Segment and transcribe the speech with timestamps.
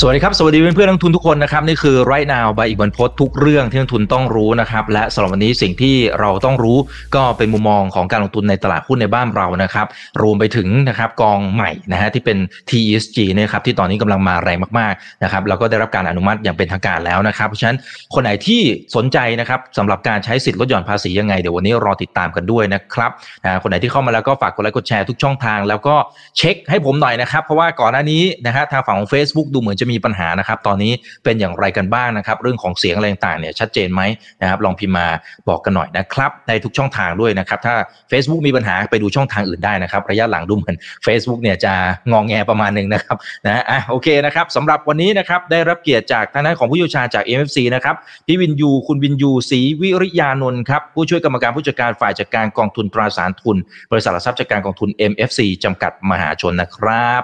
[0.00, 6.78] สวัสดีครับ สวัสดีเพื่อนๆนักทุนทุกคนนะครับ นี่คือไรนาวใบอีกวันพดทุกเรื่องที่นักทุนต้องรู้นะครับ และสำหรับวันนี้สิ่งที่เราต้องรู้
[7.16, 9.86] ก็เป็นมุมมองของการลงทุนในตลาดหุ้นในบ้านเรานะครับ
[10.22, 12.38] รวมไปถึงนะครับกองใหม่นะฮะที่เป็น
[12.70, 17.76] TESG นะครับที่ตอนนี้กำลังมาแรงมากๆนะครับแล้วก็ได้รับการอนุมัติอย่างเป็นทางการแล้วนะครับ เพราะฉะนั้น
[18.14, 18.60] คนไหนที่
[18.96, 23.10] สนใจนะครับสำหรับการใช้สิทธิ์ลดหย่อนภาษียังไงเดี๋ยววันนี้รอติดตามกันด้วยนะครับ
[23.44, 25.94] นะคนไหนที่เข้ามาแล้วก็ฝากกดไลค์กดแชร์ทุกช่องทาง แล้วก็
[26.38, 30.92] เช็คให้ผมหน่อยนะครับเพราะว่าก่อนหน้านี้นะฮะทางฝั่งของ Facebook ดูเหมือนจะมีปัญหานะครับ ตอนนี้
[31.24, 34.02] เป็นอย่างไรกันบ้างนะครับ เรื่องของเสียงอะไรต่างๆเนี่ยชัดเจนไหม
[34.40, 35.06] นะครับ ลองพิมพ์มา
[35.48, 37.74] บอกกันหน่อยนะครับในทุกช่องทางด้วยนะครับ ถ้า
[38.10, 40.76] Facebook มีปัญหาไปดูช่องทางอื่นได้นะครับ ระยะหลังดูเหมือน
[41.06, 41.72] Facebook เนี่ยจะ
[42.12, 53.56] งองแงประมาณหนึ่งนะครับนะอะโอเคนะครับสำหรับวันนี้นะครับได้รับเกียรติจากทางด้านของผู้เชี่ยวชาญจาก MFC นะครับพี่วินยู คุณวินยูศรีวิริยานนท์ครับผู้ช่วยกรรมการผู้จัดการฝ่ายจัดการกองทุนตราสารทุน
[53.92, 57.22] บริษัทหลักทรัพย์จัดการกองทุน MFC จำกัดมหาชนนะครับ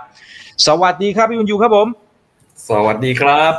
[0.67, 2.08] สวัสดีครับพี่วินยูครับผม
[2.67, 3.55] สวัสดีครับ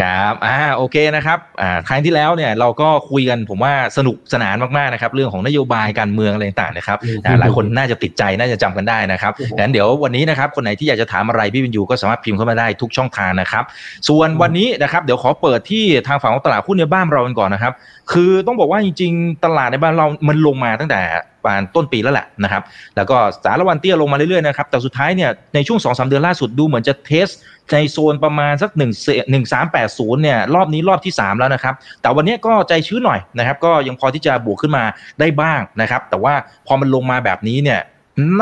[0.00, 13.64] ครับอ่าโอเคนะครับอ่าครั้งที่แล้วเนี่ยเราก็คุยกันผมว่าสนุกสนานมากๆนะครับ เรื่องของนโยบายการเมืองอะไรต่างๆนะครับอ่าหลายคนน่าจะติดใจน่าจะจำกันได้นะครับงั้นเดี๋ยววันนี้นะครับคนไหนที่อยากจะถามอะไรพี่วินยูก็สามารถพิมพ์เข้ามาได้ทุกช่องทางนะครับ
[14.08, 17.72] ส่วนวันนี้นะครับเดี๋ยวขอเปิดที่ทางฝั่งของตลาดหุ้นในบ้านเรากันก่อนนะครับ
[18.12, 21.00] คือต้องบอกว่าจริง ๆ ตลาดในบ้านเรามันลงมาตั้งแต่
[21.42, 22.62] ประมาณต้นปีแล้วแหละนะครับ
[22.96, 27.28] แล้วก็สารวันเตี้ยลงมาเรื่อยๆนะครับ แต่สุดท้ายเนี่ยในช่วง2อสเดือนล่าสุดดูเหมือนจะเทส
[27.72, 34.84] ในโซนประมาณสัก1 1 3 8 0เนี่ยรอบนี้รอบที่ 3 แล้วนะครับ แต่วันนี้ก็ใจชื้นหน่อยนะครับ ก็ยังพอที่จะบวกขึ้นมา
[35.20, 36.34] ได้บ้างนะครับ แต่ว่า
[36.66, 37.80] พอมันลงมาแบบนี้เนี่ย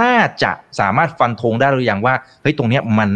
[0.00, 3.10] น่าจะสามารถฟันธงได้หรือยังว่าเฮ้ยตรงนี้มัน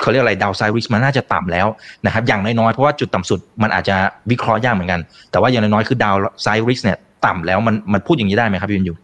[0.00, 1.66] เขาเรียกอะไรดาวไซริสมันน่าจะต่ำแล้ว
[2.06, 3.96] นะครับอย่างน้อยๆเพราะว่าจุดต่ำสุดมันอาจจะ
[4.30, 8.94] วิเคราะห์ยากเหมือนกัน แต่ว่าอย่างน้อยๆคือดาวไซริสเนี่ยต่ำแล้วมันมันพูดอย่างนี้ได้ไหมครับพี่วินยู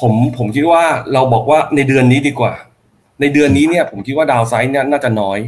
[0.00, 2.52] ผมผมคิดว่าเราบอกว่าในเดือนนี้ดีกว่า
[3.20, 5.38] ในเดือนนี้เนี่ย ผมคิดว่าดาวไซด์เนี่ยน่าจะน้อย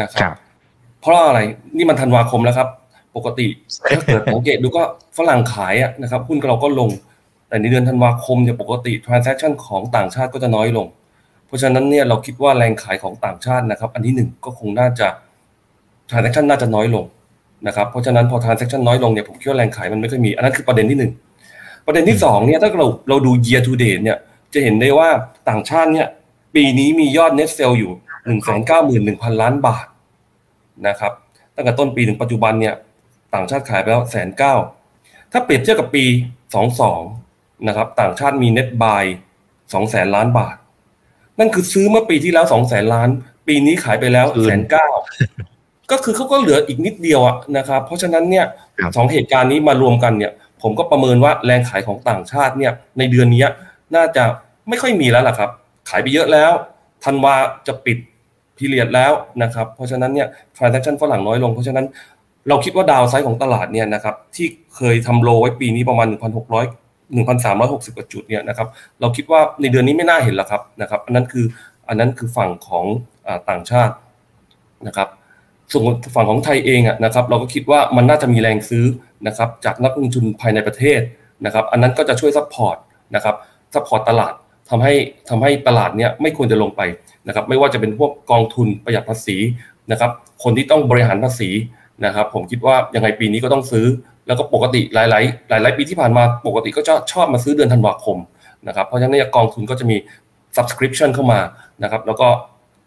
[0.00, 0.32] นะครับ
[1.00, 1.40] เพราะอะไร
[1.76, 2.68] นี่มันธันวาคมแล้วครับ
[3.16, 3.46] ปกติ
[3.90, 4.82] ถ้าเกิดสังเกตดูก็
[5.18, 6.90] ฝรั่งขายอะนะครับหุ้นเราก็ลง
[7.48, 10.86] แต่ในเดือนธันวาคมเนี่ยปกติ transaction ของต่างชาติก็จะน้อยลง
[11.46, 15.08] เพราะฉะนั้นเนี่ยเราคิดว่าแรงขายของต่างชาตินะครับ อันที่หนึ่งก็คงน่าจะ
[16.08, 17.04] transaction น่าจะน้อยลง
[17.66, 21.12] นะครับเพราะฉะนั้นพอ transaction น้อยลงเนี่ยผมคิดว่าแรงขายมันไม่ค่อยมี อันนั้นคือประเด็นที่หนึ่ง
[21.86, 24.18] ประเด็นที่สองเนี่ยถ้าเราเราดู year to date เนี่ย
[24.54, 25.08] จะเห็นได้ว่า
[25.48, 26.08] ต่างชาติเนี่ย
[26.54, 27.92] ปีนี้มียอด net sale อยู่
[28.26, 29.86] หนึ่งแสนเก้าหมื่นหนึ่งพันล้านบาท
[30.88, 31.12] นะครับ
[31.54, 32.74] ตั้งแต่ต้นปีถึงปัจจุบันเนี่ย
[33.34, 34.54] ต่างชาติขายไปแล้วแสนเก้า
[35.32, 36.04] ถ้าเปรียบเทียบกับปี
[36.54, 37.00] สองสอง
[37.68, 39.04] นะครับต่างชาติมี net buy
[39.72, 40.56] สองแสนล้านบาท
[41.38, 43.08] นั่นคือซื้อเมื่อปีที่แล้วสองแสนล้าน
[43.46, 44.86] ปีนี้ขายไปแล้วแสนเก้า
[45.90, 48.46] ก็คือเขาก็เหลืออีกนิดเดียวอะนะครับ เพราะฉะนั้นเนี่ย
[48.96, 50.32] สองเหตุการณ์นี้มารวมกันเนี่ย
[50.64, 53.44] ผมก็ประเมินว่าแรงขายของต่างชาติเนี่ยในเดือนนี้
[53.96, 54.24] น่าจะ
[54.68, 55.50] ไม่ค่อยมีแล้วล่ะครับ
[55.90, 56.52] ขายไปเยอะแล้ว
[57.04, 57.34] ธันวา
[57.66, 57.98] จะปิด
[58.56, 61.86] พีเรียดแล้วนะครับเพราะฉะนั้นเนี่ย transaction ฝรั่งน้อยลง เพราะฉะนั้น
[62.48, 68.68] เราคิดว่าดาวไซด์ของตลาดเนี่ยนะครับที่เคยทำโลไว้ปีนี้ประมาณ 1,600 1,360กว่าจุดเนี่ยนะครับ
[69.00, 71.44] เราคิดว่าในเดือนนี้ไม่น่าเห็นแล้วครับนะครับ อันนั้นคือ
[71.88, 72.84] อันนั้นคือฝั่งของ
[73.26, 73.94] อต่างชาติ
[74.86, 75.08] นะครับ
[75.74, 78.84] ส่วนฝั่งของไทยเองนะครับ เราก็คิดว่ามันน่าจะมีแรงซื้อ
[79.26, 81.00] นะครับ จากนักลงทุนภายในประเทศ
[81.44, 82.76] นะครับ อันนั้นก็จะช่วย support
[83.14, 83.34] นะครับ
[83.74, 84.32] support ตลาด
[84.70, 84.94] ทำให้
[85.28, 86.80] ทำให้ตลาดเนี้ยไม่ควรจะลงไป
[87.28, 89.36] นะครับ ไม่ว่าจะเป็นพวกกองทุนประหยัดภาษี
[89.90, 90.10] นะครับ
[90.42, 91.50] คนที่ต้องบริหารภาษี
[92.04, 93.86] นะครับ ผมคิดว่ายังไงปีนี้ก็ต้องซื้อ
[94.26, 98.18] แล้วก็ปกติหลาย ๆ หลาย ๆ ปีที่ผ่านมาปกติก็จะชอบมาซื้อเดือนธันวาคม
[98.68, 99.96] นะครับ เพราะฉะนั้นกองทุนก็จะมี
[100.56, 101.40] subscription เข้ามา
[101.82, 102.28] นะครับ แล้วก็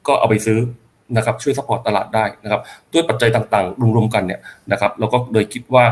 [0.07, 0.59] ก็เอาไปซื้อ
[1.15, 2.61] นะครับช่วย support ตลาดได้นะครับ
[2.93, 4.39] ด้วยปัจจัยต่างๆ รวมๆกันเนี่ย
[4.71, 5.85] นะครับเราก็โดยคิดว่า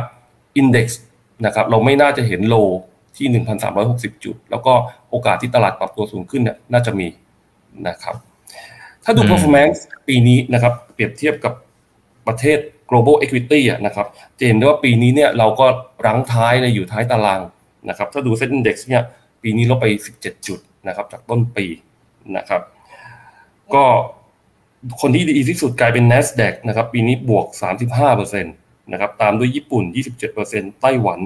[0.61, 0.87] Index
[1.45, 2.55] นะครับเราไม่น่าจะเห็นโล
[3.17, 3.43] ที่
[3.75, 4.73] 1,360 จุด แล้วก็
[5.09, 7.07] โอกาสที่ตลาดปรับตัวสูงขึ้นเนี่ยน่าจะมี
[7.87, 8.15] นะครับ
[9.03, 11.53] ถ้าดู performance ปีนี้นะครับเปรียบเทียบกับ
[12.27, 12.59] ประเทศ
[12.89, 14.07] global equity อะนะครับ
[14.39, 15.65] จะเห็นได้ว่าปีนี้เนี่ยเราก็
[16.05, 17.41] รั้งท้ายเลยอยู่ท้ายตาราง
[17.89, 19.03] นะครับถ้าดู Set Index เนี่ย
[19.41, 19.85] ปีนี้ลบไป
[20.18, 21.65] 17 จุดนะครับจากต้นปี
[22.38, 22.61] นะครับ
[23.73, 23.83] ก็
[25.01, 27.45] คนที่ดีที่สุดกลายเป็น NASDAQ นะครับปีนี้บวก
[27.99, 29.83] 35%นะครับตามด้วยญี่ปุ่น
[30.31, 31.19] 27%ไต้หวัน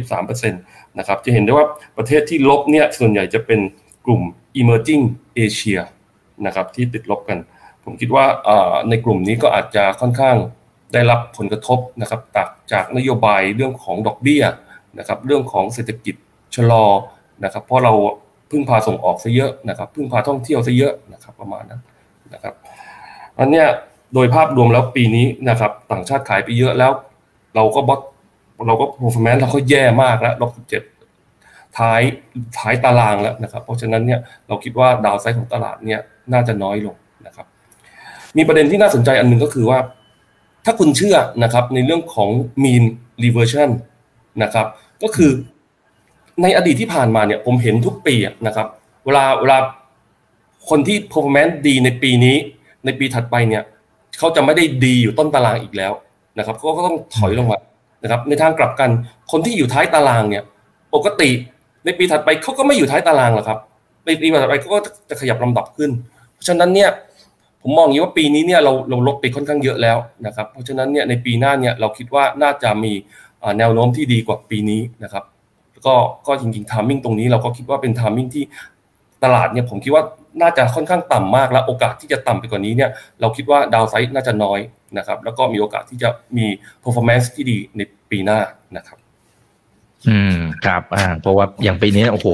[0.00, 1.66] 23%นะครับจะเห็นได้ว่า
[1.96, 3.60] ประเทศที่ลบเนี่ยส่วนใหญ่จะเป็น
[4.06, 4.22] กลุ่ม
[4.60, 5.04] emerging
[5.38, 5.80] Asia
[6.46, 7.38] นะครับที่ติดลบกัน
[7.84, 8.24] ผมคิดว่า
[8.88, 10.36] ในกลุ่มนี้ก็อาจจะค่อนข้าง
[10.92, 14.42] ได้รับผลกระทบนะครับจากจากนโยบายเรื่องของดอกเบี้ย
[14.98, 16.14] นะครับเรื่องของเศรษฐกิจ
[16.56, 16.86] ชะลอ
[17.44, 17.92] นะครับเพราะเรา
[18.50, 21.80] พึ่งพาส่งออกซะเยอะนะครับพึ่งพาท่องเที่ยวซะเยอะนะครับประมาณนั้น
[22.34, 22.54] นะครับ
[23.40, 23.66] อันเนี้ย
[24.14, 26.92] โดยภาพรวมแล้วปีนี้นะครับ ต่างชาติขายไปเยอะแล้ว
[27.54, 28.00] เราก็บอส
[28.66, 30.82] เราก็ performance เราก็แย่มากแล้วลบสิบเจ็ด
[31.78, 32.00] ท้าย
[32.58, 36.00] ท้ายตารางแล้วนะครับ เพราะฉะนั้นเนี่ยเราคิดว่าดาวไซด์ของตลาดเนี่ย
[36.32, 36.96] น่าจะน้อยลง
[37.26, 37.46] นะครับ
[38.36, 39.78] มีประเด็นที่น่าสนใจอันหนึ่งก็คือว่า
[40.64, 42.30] ถ้าคุณเชื่อนะครับในเรื่องของ
[42.62, 42.84] mean
[43.24, 43.70] reversion
[44.42, 44.66] นะครับ
[45.02, 45.30] ก็คือ
[46.42, 48.14] ในอดีตที่ผ่านมาเนี่ยผมเห็นทุกปี
[48.46, 48.66] นะครับ
[49.04, 49.58] เวลาเวลา
[50.68, 52.36] คนที่ performance ดีในปีนี้
[52.84, 53.62] ในปีถัดไปเนี่ย
[54.18, 55.92] เขาจะไม่ได้ดีอยู่ต้นตารางอีกแล้ว
[56.38, 57.58] นะครับเขาก็ต้องถอยลงมา
[58.02, 58.90] นะครับในทางกลับกัน
[59.30, 60.42] คนที่อยู่ท้ายตารางเนี่ย
[60.94, 61.30] ปกติ
[61.84, 63.58] ในปีถัดไปเขาก็ไม่อยู่ท้ายตารางหรอกครับ
[64.06, 64.80] ในปีถัดไปเขาก็
[65.10, 65.90] จะขยับลำดับขึ้น
[66.34, 66.90] เพราะฉะนั้นเนี่ย
[67.62, 72.92] ผมมองอย่างนี้ว่าปีนี้เนี่ยเราเราลดไปค่อนข้างเยอะแล้วนะครับเพราะฉะนั้นเนี่ยในปีหน้าเนี่ยเราคิดว่าน่าจะมี
[73.58, 75.24] แนวโน้มที่ดีกว่าปีนี้นะครับ
[75.86, 75.94] ก็
[76.26, 78.44] ก็จริงๆ timing ตรงนี้เราก็คิดว่าเป็น timing ที่
[79.24, 80.04] ตลาดเนี่ยผมคิดว่า
[80.40, 82.90] น่าจะค่อนข้างต่ำมากและโอกาสที่จะต่ำไปกว่านี้เนี่ย
[83.20, 84.60] เราคิดว่า downside น่าจะน้อย
[84.98, 86.46] นะครับแล้วก็มีโอกาสที่จะมี
[86.82, 87.80] performance ที่ดีใน
[88.10, 88.38] ปีหน้า
[88.76, 88.98] นะครับ
[90.08, 90.36] อืม
[90.66, 92.26] ครับ อ่า เพราะว่าอย่างปีนี้โอ้โห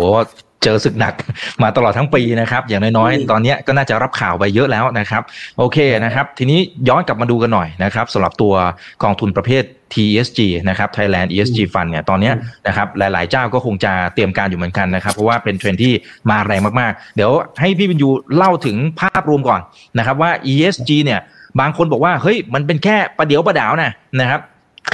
[0.64, 1.14] เจอศึกหนัก
[1.62, 5.22] มาตลอดทั้งปีนะครับ อย่างน้อยๆ ตอนนี้ก็น่าจะรับข่าวไปเยอะแล้วนะครับ
[5.58, 6.58] โอเคนะครับ ทีนี้
[6.88, 8.55] ย้อนกลับมาดูกันหน่อยนะครับสำหรับตัว
[9.02, 9.64] กองทุนประเภท
[9.94, 12.32] TESG นะครับ Thailand ESG Fund เนี่ยตอนนี้
[12.66, 15.93] นะครับหลายๆเจ้าก็คงจะเตรียมการอยู่เหมือนกันนะครับ เพราะว่าเป็นเทรนที่
[16.31, 19.60] มาแรงมากๆ เดี๋ยวให้พี่วินยูเล่าถึงภาพรวมก่อน
[19.99, 21.20] นะครับว่า ESG เนี่ย
[21.60, 24.40] บางคนบอกว่าเฮ้ยมันเป็นแค่ประเดี๋ยวประดาวนะนะครับ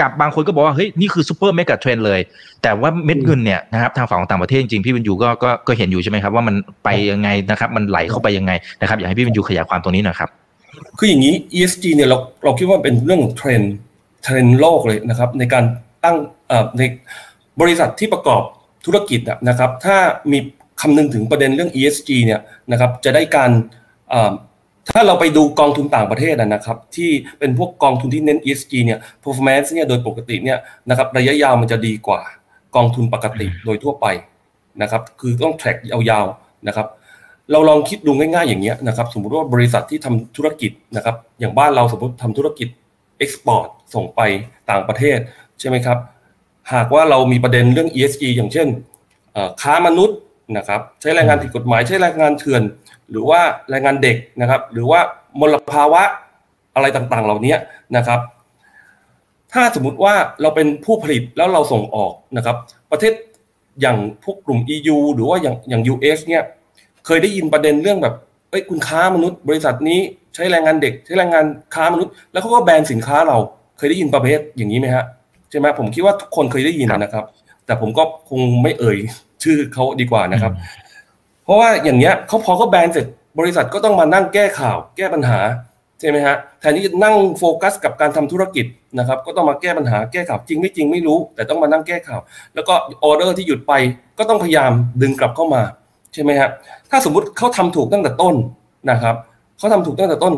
[0.00, 2.20] กับบางคนก็บอกว่าเฮ้ยนี่คือ super megatrend เลย
[2.62, 6.54] แต่ว่าเม็ดเงินเนี่ยนะครับทางฝั่งของต่างประเทศจริงพี่วินยูก็ก็ก็เห็นอยู่ใช่ไหมครับว่ามัน
[6.84, 10.30] ไปยังไงนะครับ มันไหลเข้าไปยังไงนะครับอยากให้พี่วินยูขยายความตรงนี้หน่อยครับ
[10.98, 13.62] คืออย่างนี้ ESG เนี่ยเราเราคิดว่าเป็นเรื่อง trend
[14.22, 15.64] trend โลกเลยนะครับ ในการ
[16.04, 16.16] ตั้ง
[16.78, 16.82] ใน
[17.60, 18.42] บริษัทที่ประกอบ
[18.86, 19.96] ธุรกิจนะครับ ถ้า
[20.32, 20.38] มี
[20.80, 22.40] คำนึงถึงประเด็นเรื่อง ESG เนี่ย
[22.72, 23.50] นะครับจะได้การ
[24.94, 30.58] ถ้าเราไปดูกองทุนต่างประเทศนะครับ ที่เป็นพวกกองทุนที่เน้น ESG เนี่ย performance เนี่ยโดยปกติเนี่ย
[30.90, 32.20] นะครับระยะยาวมันจะดีกว่า
[32.76, 34.06] กองทุนปกติโดยทั่วไป
[34.82, 36.86] นะครับคือต้อง track ยาวๆนะครับ
[37.50, 42.68] เราลองคิดดูง่ายๆอย่างเงี้ยนะครับสมมติว่าบริษัทที่ทำธุรกิจนะครับอย่างบ้านเราสมมติทำธุรกิจ
[43.24, 44.20] export ส่งไป
[44.70, 45.18] ต่างประเทศ
[45.60, 45.98] ใช่ไหมครับ
[46.72, 48.68] หากว่าเรามีประเด็นเรื่อง ESG อย่างเช่น
[49.62, 50.18] ค้ามนุษย์
[50.56, 52.62] นะครับใช้แรงงานผิดกฎหมายใช้แรงงานเถื่อน
[53.10, 55.00] หรือว่าแรงงานเด็กนะครับ หรือว่า
[55.40, 56.02] มลภาวะ
[56.74, 57.54] อะไรต่างๆ เหล่านี้
[57.96, 58.20] นะครับ
[59.52, 62.56] ถ้าสมมุติว่าเราเป็นผู้ผลิตแล้วเราส่งออกนะครับ
[62.90, 63.12] ประเทศ
[63.80, 66.42] อย่างพวกกลุ่ม EU หรือว่าอย่างอย่าง US เนี่ย
[67.06, 68.14] เคยได้ยินประเด็นเรื่องแบบ
[68.50, 70.00] เอ้ยคุณค้ามนุษย์ บริษัทนี้
[70.34, 71.44] ใช้แรงงานเด็ก ใช้แรงงาน
[71.74, 73.38] ค้ามนุษย์ แล้วเขาก็แบนสินค้าเรา
[73.78, 75.04] เคยได้ยินประเภทอย่างนี้ไหมฮะ
[75.50, 77.24] ใช่ไหมผมคิดว่าทุกคนเคยได้ยินนะครับ
[77.66, 78.98] แต่ผมก็คงไม่เอ่ย
[79.44, 80.52] ชื่อเขาดีกว่านะครับ
[81.50, 83.06] ราะว่าอย่างเงี้ยเขาพอเขาแบนเสร็จ
[83.38, 85.40] บริษัทก็ต้องมานั่งแก้ข่าว แก้ปัญหา
[86.00, 88.66] ใช่ไหมฮะแทนที่จะนั่งโฟกัสกับการทำธุรกิจ
[88.98, 92.20] นะครับ ก็ต้องมาแก้ปัญหาแก้ข่าวจริงไม่จริงไม่รู้ แต่ต้องมานั่งแก้ข่าว
[92.54, 93.72] แล้วก็ออเดอร์ที่หยุดไป
[94.18, 94.70] ก็ต้องพยายาม
[95.02, 95.62] ดึงกลับเข้ามา
[96.14, 96.48] ใช่ไหมฮะ
[96.90, 98.34] ถ้าสมมุติเขาทำถูกตั้งแต่ต้น
[98.90, 99.14] นะครับ
[99.58, 100.34] เขาทำถูกตั้งแต่ต้น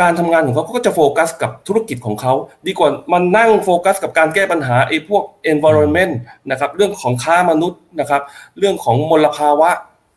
[0.00, 2.32] การทำงานของเขาก็จะโฟกัสกับธุรกิจของเขา
[2.66, 5.22] ดีกว่ามานั่งโฟกัสกับการแก้ปัญหาไอ้พวก
[5.52, 6.12] environment
[6.50, 8.22] นะครับเรื่องของค้ามนุษย์นะครับ
[8.58, 9.70] เรื่องของมลภาวะ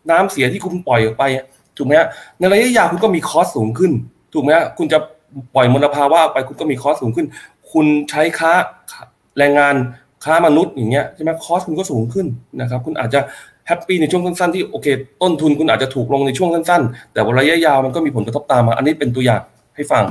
[0.09, 1.23] น้ำเสียที่คุณปล่อยออกไป
[1.77, 2.07] ถูกไหมฮะ
[2.39, 3.91] ในระยะยาวคุณก็มีคอสสูงขึ้น
[4.33, 4.97] ถูกไหมฮะคุณจะ
[5.55, 7.27] ปล่อยมลภาวะไปคุณก็มีคอสสูงขึ้น
[7.71, 8.51] คุณใช้ค้า
[9.37, 9.75] แรงงาน
[10.23, 12.25] ค้ามนุษย์อย่างเงี้ยใช่ไหมคอสคุณก็สูงขึ้น
[12.61, 13.19] นะครับ คุณอาจจะ
[13.67, 14.87] แฮปปี้ในช่วงสั้นๆที่โอเค
[15.21, 19.41] ต้นทุนคุณอาจจะถูกลงในช่วงสั้นๆ แต่ว่าระยะยาวมันก็มีผลกระทบตามมา อันนี้เป็นตัวอย่าง
[19.79, 20.05] ให้ฟัง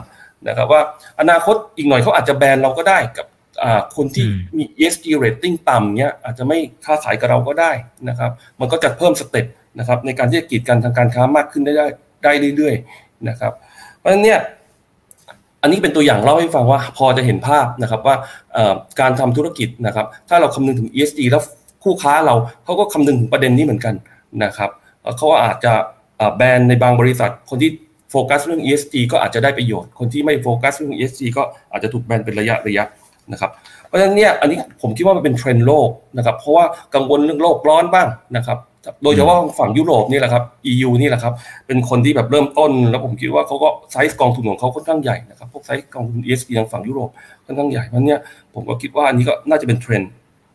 [0.48, 0.82] นะครับว่า
[1.20, 3.26] อนาคตอีกหน่อยเขาอาจจะแบนเราก็ได้กับ
[3.96, 7.72] คนที่มี ESG rating ต่ำเนี้ยอาจจะไม่ค้าขายกับเราก็ได้
[8.08, 9.46] นะครับ มันก็จะเพิ่มสเต็ป
[9.78, 11.72] นะครับในการที่จะกีดกันทางการค้ามากขึ้นได้
[12.24, 13.52] ได้เรื่อยๆนะครับ
[13.98, 14.40] เพราะฉะนั้นเนี่ย
[15.62, 18.16] อันนี้เป็นตัวอย่างเล่าให้ฟังว่าพอจะเห็นภาพนะครับว่า
[19.00, 21.42] การทำธุรกิจนะครับ ถ้าเราคำนึงถึง ESG แล้ว
[21.84, 22.34] คู่ค้าเรา
[22.64, 23.94] เขาก็คำนึงถึงประเด็นนี้เหมือนกัน
[24.44, 24.70] นะครับ
[25.18, 25.72] เขาอาจจะ
[26.36, 27.70] แบนในบางบริษัทคนที่
[28.10, 32.84] โฟกัสเรื่อง ESG ก็อาจจะได้ประโยชน์ คนที่ไม่โฟกัสเรื่อง ESG ก็อาจจะถูกแบนเป็นระยะระยะ
[33.32, 33.50] นะครับ
[33.86, 38.58] เพราะฉะนั้นเนี่ยอันนี้ผมคิดว่ามันเป็นเทรนด์โลกนะครับ เพราะว่ากังวลเรื่องโลกร้อนบ้างนะครับ
[39.02, 41.34] โดยเฉพาะฝั่งยุโรปนี่แหละครับ EU นี่แหละครับ
[41.66, 47.08] เป็นคนที่แบบเริ่มต้น แล้วผมคิดว่าเขาก็ไซส์กองทุนของเขาค่อนข้างใหญ่นะครับพวกไซส์กองทุน ESG ทางฝั่งยุโรป
[47.46, 48.20] ค่อนข้างใหญ่เพราะเนี้ย
[48.54, 50.10] ผมก็คิดว่าอันนี้ก็น่าจะเป็นเทรนด์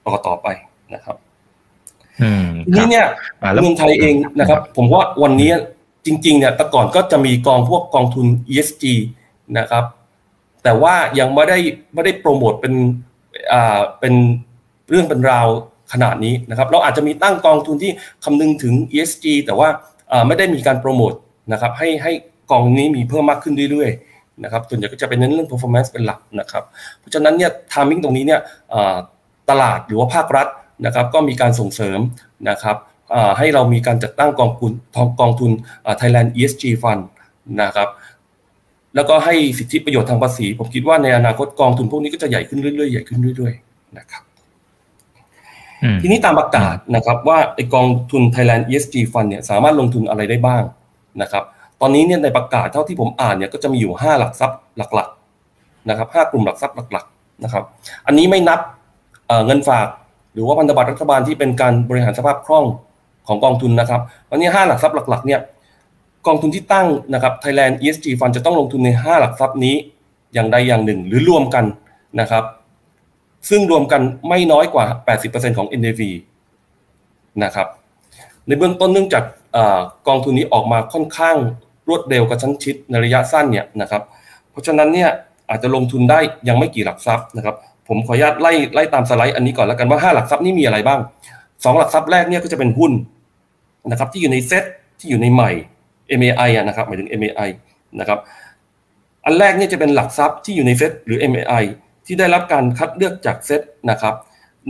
[0.05, 0.47] ต่อต่อไป
[0.95, 1.15] นะครับ
[2.75, 3.05] นี่เนี่ย
[3.61, 5.51] เมืองไทยเองนะครับ ผมว่าวันนี้
[6.05, 8.83] จริงๆเนี่ยแต่ก่อนก็จะมีกองพวกกองทุน ESG
[9.57, 9.83] นะครับ
[10.63, 11.57] แต่ว่ายังไม่ได้
[11.93, 12.73] ไม่ได้โปรโมทเป็น
[13.53, 14.13] อ่าเป็น
[14.89, 15.47] เรื่องเป็นราว
[15.93, 17.91] ขนาดนี้นะครับ เราอาจจะมีตั้งกองทุนที่
[18.23, 19.69] คำนึงถึง ESG แต่ว่า
[20.27, 21.13] ไม่ได้มีการโปรโมท
[21.53, 22.11] นะครับให้ให้
[22.51, 26.63] กองนี้มีเพิ่มมากขึ้นเรื่อยๆนะครับส่วนใหญ่ก็จะเป็นเน้นเรื่อง performance เป็นหลักนะครับ
[26.99, 28.41] เพราะฉะนั้นเนี่ยทามิ่งตรงนี้เนี่ย
[29.49, 30.47] ตลาดหรือว่าภาครัฐ
[30.85, 31.99] นะครับ ก็มีการส่งเสริม
[32.49, 32.75] นะครับ
[33.37, 34.71] ให้เรามีการจัดตั้งกองทุน
[35.19, 35.51] กองทุน
[36.01, 37.03] Thailand ESG Fund
[37.61, 37.89] นะครับ
[38.95, 44.23] แล้วก็ให้สิทธิประโยชน์ทางภาษี ผมคิดว่าในอนาคตกองทุนพวกนี้ก็จะใหญ่ขึ้นเรื่อยๆใหญ่ขึ้นเรื่อยๆนะครับ
[46.01, 50.63] ทีนี้ตามประกาศนะครับว่าไอกองทุน Thailand ESG Fund เนี่ยสามารถลงทุนอะไรได้บ้าง
[51.21, 51.43] นะครับ
[51.81, 57.63] ตอนนี้เนี่ยในประกาศเท่าที่ผมอ่านเนี่ยก็จะมีอยู่ 5 หลักทรัพย์หลักๆนะครับ5กลุ่มหลักทรัพย์หลักๆนะครับ
[58.07, 58.59] อันนี้ไม่นับ
[59.45, 59.87] เงินฝาก
[60.33, 62.65] หรือว่าพันธบัตรรัฐบาลที่เป็นการบริหารสภาพคล่อง
[63.27, 65.39] ของกองทุนนะครับวันนี้ 5 หลักทรัพย์หลักๆเนี่ย
[66.27, 69.75] กองทุนที่ตั้งนะครับ Thailand ESG Fund จะต้องลงทุนใน 5 หลักทรัพย์นี้
[70.33, 71.65] อย่างใดอย่างหนึ่ง หรือรวมกัน
[72.19, 72.43] นะครับ
[73.49, 74.85] ซึ่งรวมกันไม่น้อยกว่า
[75.21, 76.01] 80%ของ NAV
[77.43, 77.67] นะครับ
[78.47, 79.23] ในเบื้องต้นเนื่องจาก
[80.07, 81.37] กองทุนนี้ออกมาค่อนข้าง
[81.89, 84.01] รวดเร็วกระชั้นชิดในระยะสั้นเนี่ยนะครับ
[84.51, 85.09] เพราะฉะนั้นเนี่ย
[85.49, 87.55] อาจจะลงทุนได้ยังไม่กี่หลักทรัพย์นะครับ
[87.87, 90.99] ผมขออนุญาตไล่ไล่ตามสไลด์อันนี้ก่อนแล้วกันว่า 5 หลักทรัพย์นี้มีอะไรบ้าง
[91.39, 92.91] 2 หลักทรัพย์แรกเนี่ยก็จะเป็นหุ้น
[93.91, 94.63] นะครับที่อยู่ในเซ็ต
[94.99, 95.51] ที่อยู่ในใหม่
[96.19, 97.49] MAI นะครับหมายถึง MAI
[97.99, 98.19] นะครับ
[99.25, 101.63] อันแรกเนี่ยจะเป็นหลักทรัพย์ที่อยู่ในเซ็ตหรือ MAI
[102.05, 104.13] ที่ได้รับการคัดเลือกจากเซตนะครับ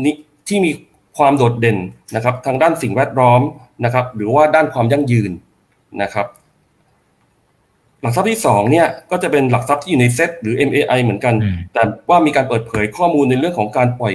[0.03, 0.15] นี่
[0.47, 0.71] ที่มี
[1.17, 1.77] ความโดดเด่น
[2.15, 3.41] นะครับทางด้านสิ่งแวดล้อม
[3.85, 5.31] นะครับหรือว่าด้านความยั่งยืน
[6.01, 6.27] นะครับ
[8.01, 11.35] หลักทรัพย์ที่2เนี่ยก็จะเป็นหลักทรัพย์ที่อยู่ในเซตหรือ MAI เหมือนกัน
[11.73, 14.13] แต่ว่ามีการเปิดเผยข้อมูลในเรื่องของการปล่อย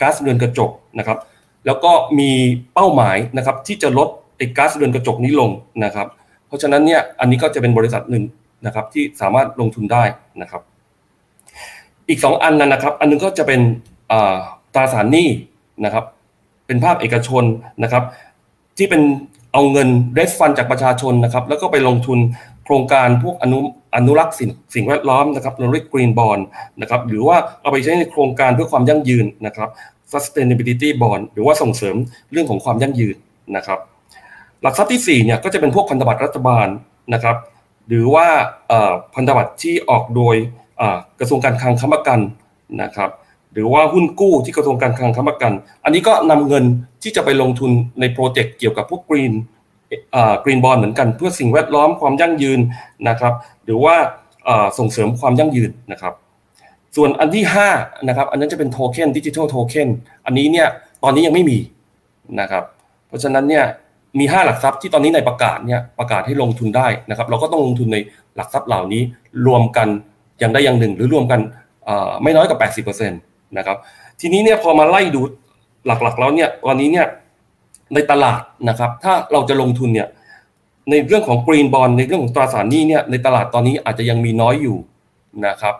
[0.00, 1.18] ก๊าซเรือนกระจกนะครับ
[1.66, 2.30] แล้วก็มี
[2.74, 5.50] เป้าหมายนะครับที่จะลด ไอ้ก๊าซเรือนกระจกนี้ลง
[5.84, 6.06] นะครับ
[6.46, 8.24] เพราะฉะนั้นเนี่ยอันนี้ก็จะเป็นบริษัทหนึ่ง
[8.66, 10.04] นะครับที่สามารถลงทุนได้
[10.42, 10.62] นะครับ
[12.08, 13.60] อีกสองอันนั้นนะครับ อันนึงก็จะเป็น
[14.74, 15.28] ตราสารหนี้
[15.84, 16.04] นะครับ
[16.66, 17.44] เป็นภาคเอกชน
[17.82, 18.04] นะครับ
[18.78, 19.02] ที่เป็น
[19.52, 22.18] เอาเงินเรสฟันจากประชาชนนะครับ แล้วก็ไปลงทุน
[22.64, 23.58] โครงการพวกอนุ
[23.96, 26.38] อนุรักษ์สิ่งสิ่งแวดล้อมนะครับเราเรียกกรีนบอล
[26.80, 29.68] นะครับหรือว่าเอาไปใช้ในโครงการเพื่อความยั่งยืนนะครับ
[30.12, 31.96] sustainability bond หรือว่าส่งเสริม
[32.32, 33.16] เรื่องของความยั่งยืน
[33.56, 33.78] นะครับ
[34.64, 36.68] หลักทรัพย์ที่4เนี่ยก็จะเป็นพวกพันธบัตรรัฐบาล
[37.14, 37.36] นะครับ
[37.88, 38.26] หรือว่า
[39.14, 40.36] พันธบัตรที่ออกโดย
[41.20, 42.20] กระทรวงการคลังค้ำประกัน
[42.82, 43.10] นะครับ
[43.52, 45.52] หรือว่าหุ้นกู้ที่กระทรวงการคลังค้ำประกัน
[45.84, 46.64] อันนี้ก็นำเงิน
[47.02, 49.32] ที่จะไปลงทุนในโปรเจกต์เกี่ยวกับพวกกรีน
[50.44, 52.60] กรีนบอลเหมือนกัน เพื่อสิ่งแวดล้อมความยั่งยืน
[53.08, 53.96] นะครับ หรือว่า
[54.78, 56.14] ส่งเสริมความยั่งยืนนะครับ
[56.96, 57.44] ส่วนอันที่
[57.76, 59.88] 5นะครับอันนั้นจะเป็นโทเค็นดิจิทัลโทเค็น
[60.26, 60.68] อันนี้เนี่ย
[61.02, 61.58] ตอนนี้ยังไม่มี
[62.40, 62.64] นะครับ
[63.08, 63.64] เพราะฉะนั้นเนี่ย
[64.18, 67.98] มี5หลักทรัพย์ที่ตอนนี้ในประกาศเนี่ยประกาศให้ลงทุนได้นะครับ เราก็ต้องลงทุนใน
[68.36, 69.02] หลักทรัพย์เหล่านี้
[69.46, 69.88] รวมกัน
[70.38, 71.40] อย่างใดอย่างหนึ่ง หรือรวมกัน
[72.22, 73.76] ไม่น้อยกว่า80%นะครับ
[74.20, 75.20] ทีนี้เนี่ยพอมาไล่ดู
[75.86, 77.06] หลักๆแล้วเนี่ยวันนี้เนี่ย
[77.94, 80.08] ในตลาดนะครับ ถ้าเราจะลงทุนเนี่ย
[80.90, 84.76] ในเรื่องของกรีนบอลในเรื่องของตราสารหนี้เนี่ยในตลาดตอนนี้อาจจะยังมีน้อยอยู่
[85.46, 85.74] นะครับ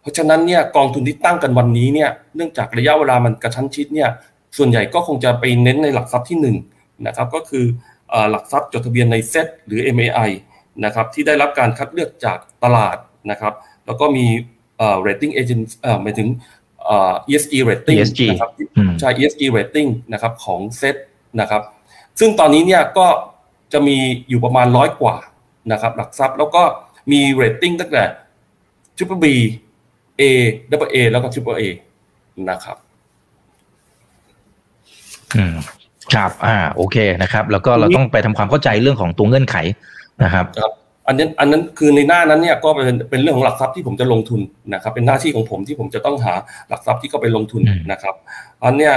[0.00, 4.08] เพราะฉะนั้นเนี่ยกองทุนที่ตั้งกันวันนี้เนี่ยเนื่องจากระยะเวลามันกระชั้นชิดเนี่ย
[4.56, 7.64] ส่วนใหญ่ก็คงจะไปเน้นในหลักทรัพย์ที่1 นะครับก็คือ
[8.30, 10.30] หลักทรัพย์จดทะเบียนในเซ็ตหรือ MAI
[10.84, 12.96] นะครับที่ได้รับการคัดเลือกจากตลาด
[13.30, 13.54] นะครับ
[13.86, 14.26] แล้วก็มี
[14.78, 16.28] เอ่อ rating agent เอ่อหมายถึง
[16.84, 17.98] เอ่อ ESG rating
[18.30, 18.50] นะครับ
[19.00, 20.96] ใช่ ESG rating นะครับของเซต
[21.40, 21.62] นะครับ
[22.20, 23.06] ซึ่งตอนนี้เนี่ยก็
[23.72, 23.96] จะมี
[24.28, 25.16] อยู่ประมาณร้อยกว่า
[25.72, 26.62] นะครับหลักทรัพย์แล้วก็
[27.12, 28.04] มี rating ตั้งแต่
[28.96, 29.26] Triple B
[30.20, 30.22] A
[30.70, 31.64] Double A แล้วก็ Triple A
[32.50, 32.76] นะครับ
[35.36, 35.56] อืม
[36.14, 39.56] ครับอ่าโอเคนะครับ แล้วก็เราต้องไปทำความเข้าใจเรื่องของตัวเงื่อนไข
[40.24, 40.72] นะครับครับ
[41.06, 44.40] อันนั้นอันนั้นคือในหน้านั้นเนี่ยก็เป็นเป็นเรื่องของหลักทรัพย์ที่ผมจะลงทุน
[44.74, 46.34] นะครับ เป็นหน้าที่ของผมที่ผมจะต้องหา
[46.68, 47.62] หลักทรัพย์ที่เขาไปลงทุน
[47.92, 48.14] นะครับ
[48.64, 48.92] อันเนี้ย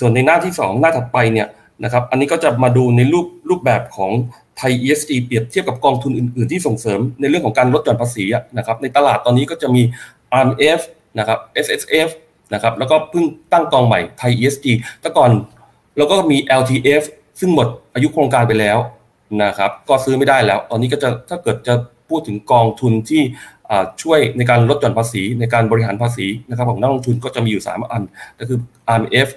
[0.00, 1.48] ส่วนในหน้าที่ 2 หน้าถัดไปเนี่ย
[1.84, 4.10] นะครับ อันนี้ก็จะมาดูในรูปรูปแบบของ
[4.58, 8.24] ไทย ESG เปรียบเทียบกับกองทุนอื่น ๆ ที่ส่งเสริมในเรื่องของการลดหย่อนภาษี
[8.58, 9.82] นะครับ ในตลาดตอนนี้ก็จะมี
[10.40, 10.80] RMF
[11.18, 12.08] นะครับ SSF
[12.54, 14.66] นะครับ แล้วก็เพิ่งตั้งกองใหม่ไทย ESG
[15.00, 15.30] แต่ก่อน
[15.96, 17.02] แล้วก็มี LTF
[17.40, 18.78] ซึ่งหมดอายุโครงการไปแล้ว
[19.42, 21.74] นะครับ ก็ซื้อไม่ได้แล้ว ตอนนี้ก็จะถ้าเกิดจะ
[22.08, 23.22] พูดถึงกองทุนที่
[24.02, 28.02] ช่วยในการลดหย่อนภาษีในการบริหารภาษีนะครับของนักลงทุนก็จะมีอยู่ 3 อัน
[28.38, 28.58] ก็คือ
[28.94, 29.28] RMF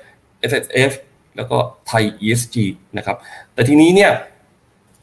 [0.49, 0.91] SSF
[1.35, 1.57] แล้วก็
[1.87, 2.55] ไทย ESG
[2.97, 3.17] นะครับ
[3.53, 4.11] แต่ทีนี้เนี่ย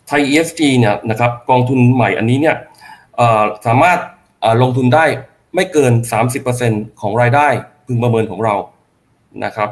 [0.08, 2.56] ไทย ESG เนี่ยนะครับกองทุนใหม่อันนี้เนี่ย
[3.66, 3.98] สามารถ
[4.62, 5.04] ลงทุนได้
[5.54, 5.92] ไม่เกิน
[6.50, 7.48] 30%ของรายได้
[7.86, 8.54] พึงประเมินของเรา
[9.44, 9.68] นะครับ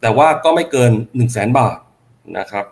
[0.00, 1.76] แต่ว่าก็ไม่เกิน 1 0 0 0 0แบาท
[2.38, 2.64] นะครับ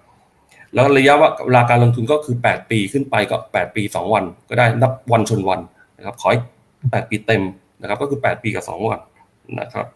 [0.74, 1.14] แล้วระยะ
[1.44, 5.60] เวลาการลงทุนก็คือ 8 ปีขึ้นไปก็ 8 ปี 2 วัน ก็ได้นับวันชนวัน
[5.96, 6.38] นะครับขอให้
[6.74, 7.42] 8ปีเต็ม
[7.80, 9.00] นะครับก็คือ 8 ปีกับ 2 วัน
[9.60, 9.86] นะครับ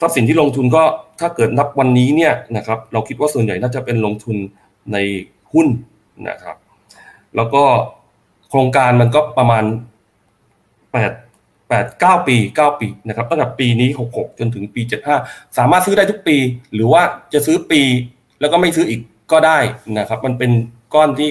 [0.00, 0.82] ทรัพย์สินที่ลงทุนก็
[1.20, 4.36] ถ้าเกิดนับวันนี้เนี่ยนะครับเราคิดว่าส่วนใหญ่น่าจะเป็นลงทุน
[4.92, 4.96] ใน
[5.52, 5.68] หุ้น
[6.28, 6.56] นะครับ
[7.36, 7.62] แล้วก็
[8.48, 9.64] โครงการมันก็ประมาณ
[10.66, 11.25] 8
[11.68, 15.16] แปดเก้าปีเก้าปีนะครับตั้งแต่ปีนี้หกหกจนถึงปีเจ็ดห้า
[15.58, 16.36] สามารถซื้อได้ทุกปี
[16.74, 17.82] หรือว่าจะซื้อปี
[18.40, 19.00] แล้วก็ไม่ซื้ออีก
[19.32, 19.58] ก็ได้
[19.98, 20.50] นะครับ มันเป็น
[20.94, 21.28] ก้อนที่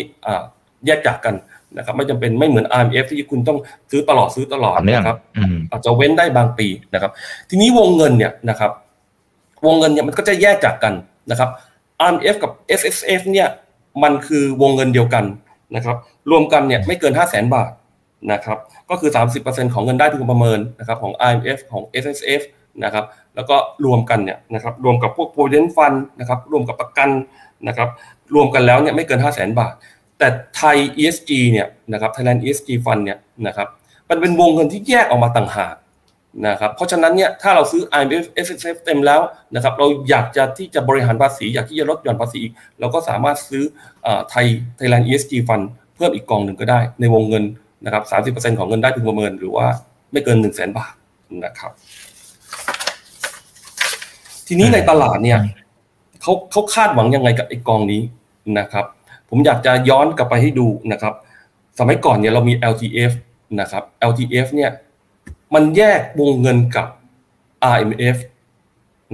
[0.85, 1.35] แยกจากกัน
[1.77, 3.57] นะครับไม่จำเป็นไม่เหมือน RMF ที่คุณต้อง
[3.91, 5.17] ซื้อตลอดซื้อตลอดนะครับ
[5.71, 7.11] อาจจะเว้นได้บางปีนะครับ
[7.49, 8.71] ทีนี้วงเงินเนี่ยนะครับ
[9.65, 10.93] วงเงินเนี่ยมันก็จะแยกจากกัน
[11.31, 11.49] นะครับ
[12.07, 13.47] RMF กับ s s f เนี่ย
[14.03, 15.25] มันคือวงเงินเดียวกัน
[15.75, 15.97] นะครับ
[16.31, 17.71] รวมกันเนี่ยไม่เกิน 5 0 0แสนบาท
[18.31, 18.57] นะครับ
[18.89, 19.11] ก็คือ
[19.43, 22.41] 30%ของเงินได้พึงประเมินนะครับของ IMF ของ SSF
[22.83, 23.05] นะครับ
[23.35, 23.55] แล้วก็
[23.85, 27.09] รวมกันเนี่ยนะครับรวมกับพวก provident fund นะครับรวมกับประกัน
[27.67, 27.89] นะครับ
[28.35, 29.73] รวมกันแล้วเนี่ยไม่เกิน 5 0 0แสนบาท
[30.19, 33.17] แต่ไทย ESG เนี่ยนะครับ Thailand ESG Fund เนี่ย
[33.47, 33.67] นะครับ
[34.09, 35.75] มันเป็นวงเงินที่แยกออกมาต่างหาก
[36.47, 39.21] นะครับเพราะฉะนั้นเนี่ยถ้าเราซื้อ IMF SSF เต็มแล้ว
[39.55, 43.63] นะครับเราอยากจะที่จะบริหารภาษี อยากที่จะลดหย่อนภาษีอีก เราก็สามารถซื้อ
[44.29, 44.45] ไทย
[44.79, 45.63] Thailand ESG Fund
[45.95, 47.43] เพิ่มอีกกองหนึ่งก็ได้ในวงเงิน
[47.85, 49.67] นะครับสามสิบเปอร์เซ็นของเงินได้พึงประเมิน หรือว่า
[50.11, 50.93] ไม่เกินหนึ่งแสนบาท
[51.45, 51.71] นะครับ
[54.47, 55.39] ทีนี้ในตลาดเนี่ย
[56.21, 58.01] เขาเขาคาดหวังยังไงกับไอ้กองนี้
[58.59, 58.85] นะครับ
[59.29, 61.13] ผมอยากจะย้อนกลับไปให้ดูนะครับ
[61.79, 63.13] สมัยก่อนเนี่ยเรามี LTF
[63.59, 64.71] นะครับ LTF เนี่ย
[65.53, 66.87] มันแยกวงเงินกับ
[67.73, 68.17] RMF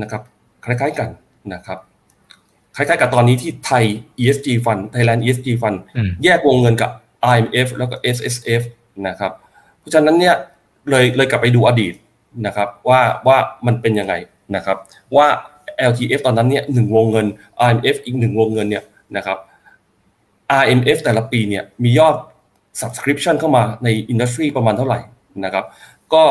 [0.01, 0.21] นะครับ
[0.65, 1.09] คล้ายๆกัน
[1.53, 1.79] นะครับ
[2.75, 3.83] คล้ายๆกับตอนนี้ที่ไทย
[4.19, 5.77] ESG Fund Thailand ESG Fund
[6.23, 6.91] แยกวงเงินกับ
[7.33, 8.61] IMF แล้วก็ SSF
[9.07, 9.31] นะครับ
[9.79, 10.35] เพราะฉะนั้นเนี่ย
[10.89, 11.93] เลยเลยกลับไปดูอดีต
[12.45, 13.37] นะครับว่าว่า
[13.67, 14.13] มันเป็นยังไง
[14.55, 14.77] นะครับ
[15.15, 15.27] ว่า
[15.89, 17.27] LTF ตอนนั้นเนี่ยหนึ่งวงเงิน
[17.67, 18.83] IMF อีกหนึ่งวงเงินเนี่ย
[19.17, 19.37] นะครับ
[20.61, 22.15] RMF แต่ละปีเนี่ยมียอด
[22.81, 24.99] subscription เข้ามาในอินดัสทรีประมาณเท่าไหร่
[25.45, 25.65] นะครับ
[26.13, 26.23] ก็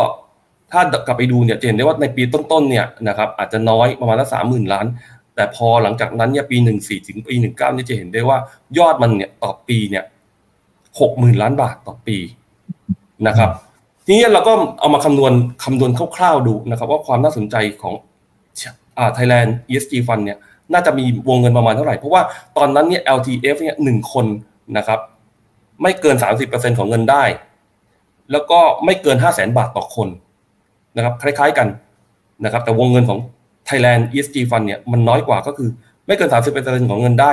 [0.72, 4.86] ถ้ากลับไปดูเนี่ยจะเห็นได้ว่าในปีต้นๆเนี่ยนะครับอาจจะน้อยประมาณละสามหมื่นล้าน
[5.34, 8.38] แต่พอหลังจากนั้นเนี่ยปีหนึ่งสี่ถึงปีหนึ่งเก้านี่ยจะเห็นได้ว่า
[8.78, 10.04] ยอดมันเนี่ยต่อปีเนี่ย
[11.00, 12.18] หกหมื่นล้านบาทต่อปี
[13.26, 13.50] นะครับ
[14.04, 15.32] ทีนี้เราก็เอามาคำนวณ
[15.64, 17.94] คำนวณคร่าวๆดูนะครับ ว่าความน่าสนใจของ
[18.98, 20.38] อ่า Thailand ESG Fund เนี่ย
[20.72, 22.22] น่าจะมีวงเงินประมาณเท่าไหร่ เพราะว่า
[22.56, 24.26] ตอนนั้นเนี่ย LTF เนี่ยหนึ่งคน
[24.76, 25.00] นะครับ
[25.82, 27.24] ไม่เกิน 30%ของเงินได้
[28.32, 30.08] แล้วก็ไม่เกิน 5 0 0แสนบาทต่อคน
[30.96, 31.68] นะครับ คล้ายๆกัน
[32.44, 33.18] นะครับ แต่วงเงินของ
[33.68, 35.68] Thailand ESG Fund เนี่ยมันน้อยกว่าก็คือ
[36.06, 37.32] ไม่เกิน 30%ของเงินได้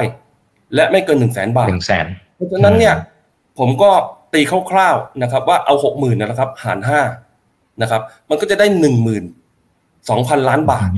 [0.75, 2.05] และไม่เกิน 1 0 0 0 0แสนบาท1 0 0 0 0แสน
[2.35, 2.95] เพราะฉะนั้นเนี่ย
[3.59, 3.91] ผมก็
[4.33, 4.41] ตี
[4.71, 7.01] คร่าวๆนะครับ ว่าเอาหกหมื่นนะครับ หารห้า
[7.81, 9.23] นะครับ มันก็จะได้หนึ่งหมื่น
[10.09, 10.89] สองพันล้านบาท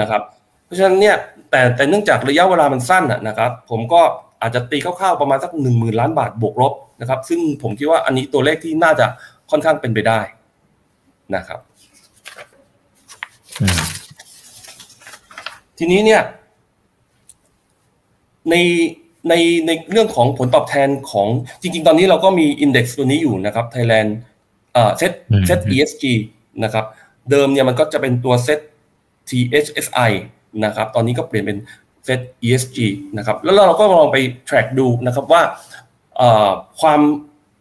[0.00, 0.22] นะครับ
[0.64, 1.16] เพราะฉะนั้นเนี่ย
[1.50, 4.00] แต่แต่เนื่องจากระยะเวลามันสั้นนะครับ ผมก็
[4.42, 9.06] อาจจะตีคร่าวๆประมาณสักหนึ่งหมื่นล้านบาทบวกลบนะครับ ซึ่งผมคิดว่าอันนี้ตัวเลขที่น่าจะ
[9.50, 10.20] ค่อนข้างเป็นไปได้
[11.34, 11.60] นะครับ
[15.78, 16.22] ทีนี้เนี่ย
[18.50, 18.54] ใน
[19.28, 19.34] ใน
[19.66, 21.28] ในเรื่องของผลตอบแทนของ
[21.60, 24.10] จริง ๆ ตอนนี้เราก็มีอินเด็กซ์ตัวนี้อยู่นะครับ Thailand
[24.72, 25.12] เอ่อเซต
[25.46, 26.04] เซต ESG
[26.64, 26.84] นะครับ
[27.30, 28.60] เดิมเนี่ยมันก็จะเป็นตัวเซต
[29.28, 30.10] THSI
[30.64, 31.58] นะครับ ตอนนี้ก็เปลี่ยนเป็น
[32.04, 32.78] เซต ESG
[33.16, 34.16] นะครับ แล้วเราก็ลองไป
[34.48, 35.42] track ดูนะครับว่า
[36.80, 37.00] ความ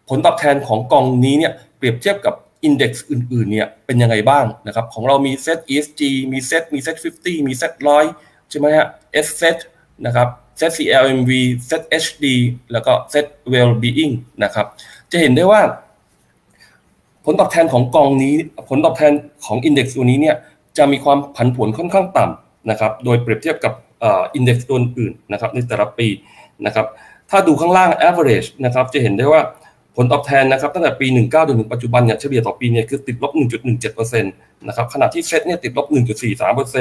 [0.10, 6.01] ผลตอบแทนของกองนี้เนี่ยเปรียบเทียบกับอินเด็กซ์อื่นๆเนี่ยเป็นยังไงบ้างนะครับของเรามีเซต ESG
[6.32, 8.06] มีเซตมีเซต50 มีเซตร้อย
[8.49, 8.88] ใช่ไหมฮะ
[9.25, 9.58] S set
[10.06, 10.28] นะครับ
[10.59, 11.31] set CLMV
[11.69, 12.25] set HD
[12.71, 14.13] แล้วก็ set well-being
[14.43, 14.65] นะครับ
[15.11, 15.61] จะเห็นได้ว่า
[17.25, 18.33] ผลตอบแทนของกองนี้
[18.69, 19.11] ผลตอบแทน
[19.45, 20.35] ของอินเด็กซ์ตัวนี้เนี่ย
[20.77, 26.07] จะมีความผันผวนค่อนข้างต่ำนะครับ โดยเปรียบเทียบกับอินเด็กซ์ตัวอื่นนะครับในแต่ละปี
[26.65, 26.85] นะครับ
[27.29, 29.41] ถ้าดูข้างล่าง average นะครับจะเห็นได้ว่า
[29.95, 33.31] ผลตอบแทนนะครับตั้งแต่ปี 19จนถึงปัจจุบันเนี่ยเฉลี่ยต่อปีเนี่ยคือติดลบ
[33.79, 36.71] 1.17%นะครับขณะที่เซตเนี่ยติดลบ 1.43%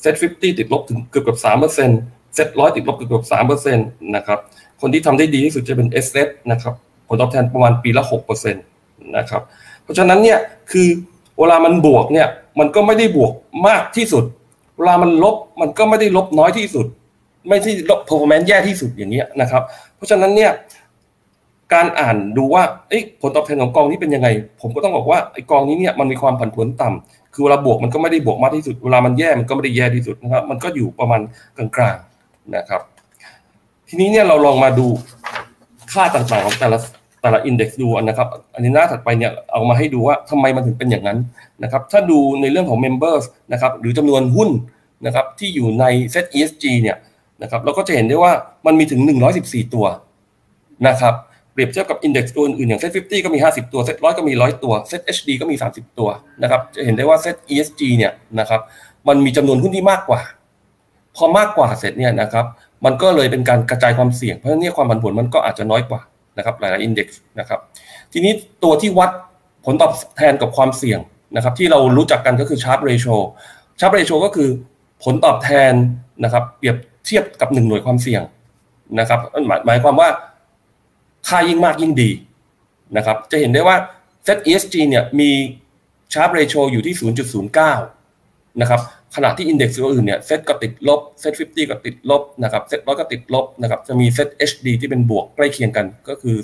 [0.00, 1.38] เซ็ต50 ติดลบถึงเกือบเกือบ
[1.84, 4.38] 3% เซ็ตร้อยติดลบเกือบสามเปอร์เซ็นต์นะครับ
[4.80, 6.74] คนที่ทำได้ดีที่สุดจะเป็นเอสเนะครับ
[7.08, 8.64] ผลตอบแทนประมาณปีละหกเปอร์เซ็นต์
[9.16, 9.42] นะครับ
[9.82, 10.38] เพราะฉะนั้นเนี่ย
[10.70, 10.88] คือ
[11.38, 13.32] เวลามันบวกเนี่ยมันก็ไม่ได้บวก
[13.68, 14.24] มากที่สุด
[14.78, 16.86] เวลามันลบมันก็ไม่ได้ลบน้อยที่สุด
[17.48, 19.62] ไม่ที่ลบ performance แย่ที่สุดอย่างเงี้ยนะครับ
[19.96, 20.50] เพราะฉะนั้นเนี่ย
[21.74, 22.62] การอ่านดูว่า
[23.20, 24.28] ผลตอบแทนของกองนี้เป็นยังไง
[24.60, 31.20] ผมก็ต้องบอกว่าไอ้กองนี้เนี่ยมันมีความผันผวนต่ำคือเวลาบวกมันก็ไม่ได้บวกมากที่สุด เวลามันแย่มันก็ไม่ได้แย่ที่สุดนะครับ มันก็อยู่ประมาณ
[31.56, 31.96] กลาง
[32.56, 32.80] นะครับ
[33.88, 34.86] ทีนี้เนี่ยเราลองมาดู
[35.92, 36.78] ค่าต่างๆของแต่ละ
[37.22, 41.18] แต่ละอินเด็กซ์ดูนะครับ อันนี้หน้าถัดไปเนี่ยเอามาให้ดูว่าทำไมมันถึงเป็นอย่างนั้น
[41.62, 44.50] นะครับ ถ้าดูในเรื่องของ Members นะครับหรือจำนวนหุ้น
[45.06, 46.96] นะครับที่อยู่ใน Set ESG เนี่ย
[47.42, 48.32] นะครับเราก็จะเห็นได้ว่า
[48.66, 49.00] มันมีถึง
[49.38, 49.86] 114 ตัว
[50.88, 51.14] นะครับ
[51.52, 56.08] เปรียบเทียบกับอินเด็กซ์ตัวอื่นๆอย่าง Set 50 ก็มี 50 ตัว Set 100 ก็มี 100 ตัว Set HD ก็มี 30 ตัว
[56.42, 58.60] นะครับจะเห็นได้ว่า Set ESG เนี่ยนะครับ
[59.08, 60.20] มันมีจำนวนหุ้นที่มากกว่า
[61.16, 62.46] พอมากกว่าเสร็จเนี่ยนะครับ
[62.84, 66.00] มันก็เลยเป็นการกระจายความเสี่ยง เพราะฉะนั้นความผันผวนมันก็อาจจะน้อยกว่า
[66.38, 67.60] นะครับหลายๆอินเด็กซ์นะครับ
[68.12, 69.10] ทีนี้ตัวที่วัด
[69.64, 70.98] ผลตอบแทนกับความเสี่ยง
[71.36, 73.06] นะครับ ที่เรารู้จักกันก็คือชาร์ปเรโช
[73.80, 74.48] ชาร์ปเรโชก็คือ
[75.04, 75.72] ผลตอบแทน
[76.24, 78.22] นะครับ เปรียบเทียบกับหนึ่งหน่วยความเสี่ยง
[79.00, 80.08] นะครับหมายหมายความว่า
[81.28, 82.10] ค่ายิ่งมากยิ่งดี
[82.96, 83.76] นะครับ จะเห็นได้ว่า
[84.24, 85.30] เซต ESG เนี่ยมี
[86.12, 86.94] ชาร์ปเรโชอยู่ที่
[87.78, 88.80] 0.09 นะครับ
[89.16, 96.34] ขณะที่อินเด็กซ์ตัวอื่นเนี่ยเซตก็ติดลบเซต50 ก็ติดลบนะครับเซตร้อยก็ติดลบนะครับจะมีเซต HD ที่เป็นบวกใกล้เคียงกันก็คือ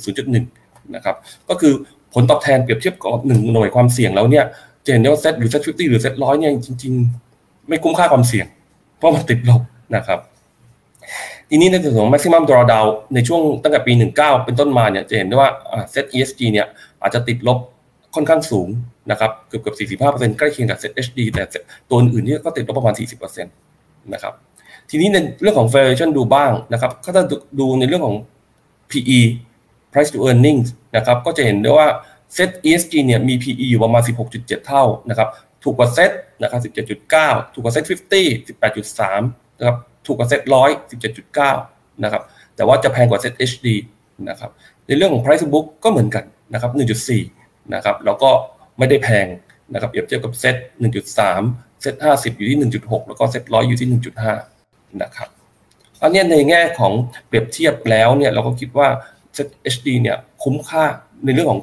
[0.44, 1.16] 0.1 นะครับ
[1.48, 1.72] ก็คือ
[2.14, 4.44] ผลตอบแทนเปรียบเทียบกับหนึ่งหน่วยความเสี่ยงแล้วเนี่ย
[4.84, 6.92] จะเห็นได้ว่าเซตหรือเซต50 หรือเซตร้อยเนี่ยจริง
[7.30, 8.46] ๆ ไม่คุ้มค่าความเสี่ยง
[8.98, 9.62] เพราะมันติดลบ
[9.96, 10.18] นะครับ
[11.50, 15.50] ทีนี้ในส่วนของ maximum drawdown ในช่วงตั้งแต่ปี 19 เป็นต้นมาเนี่ยจะเห็นได้ว่า
[15.92, 16.66] เซต ESG เนี่ย
[17.02, 17.58] อาจจะติดลบ
[18.16, 18.68] ค่อนข้างสูง
[19.10, 21.42] นะครับเกือบเกือบ45%ใกล้เคียงกับเซ็ต HD แต่
[21.88, 22.94] ตัวอื่นนี่ก็ติดลบประมาณ
[23.38, 24.32] 40%นะครับ
[24.90, 27.22] ทีนี้ในเรื่องของ valuation ดูบ้างนะครับก็จะ
[27.60, 28.16] ดูในเรื่องของ
[28.90, 29.20] PE
[29.92, 31.88] price to earnings นะครับก็จะเห็นได้ว่า
[32.34, 34.02] เซ็ต ESG เนี่ยมี PE อยู่ประมาณ
[34.34, 35.28] 16.7 เท่านะครับ
[35.62, 36.10] ถูกกว่าเซ็ต
[36.42, 36.60] นะครับ
[37.12, 38.48] 17.9 ถูกกว่า SET50
[39.00, 39.76] 18.3นะครับ
[40.06, 41.00] ถูกกว่า SET100
[41.36, 42.22] 17.9นะครับ
[42.56, 43.66] แต่ว่าจะแพงกว่าเซ็ต HD
[44.28, 44.50] นะครับ
[44.86, 46.24] ในเรื่องของ price to book ก็เหมือนกัน
[46.54, 47.35] นะครับ1.4
[47.74, 48.30] นะครับแล้วก็
[48.78, 49.26] ไม่ได้แพง
[49.72, 50.56] นะครับเปรียบเทียบกับเซ็ต
[51.18, 53.88] 1.3 SET50 อยู่ที่ 1.6 แล้วก็ SET100 อยู่ที่
[54.44, 55.28] 1.5 นะครับ
[56.02, 56.92] อันนี้ในแง่ของ
[57.28, 58.88] เปรียบเทียบแล้วเนี่ยเราก็คิดว่า
[59.34, 60.84] เซ็ต HD เนี่ยคุ้มค่า
[61.24, 61.60] ในเรื่องของ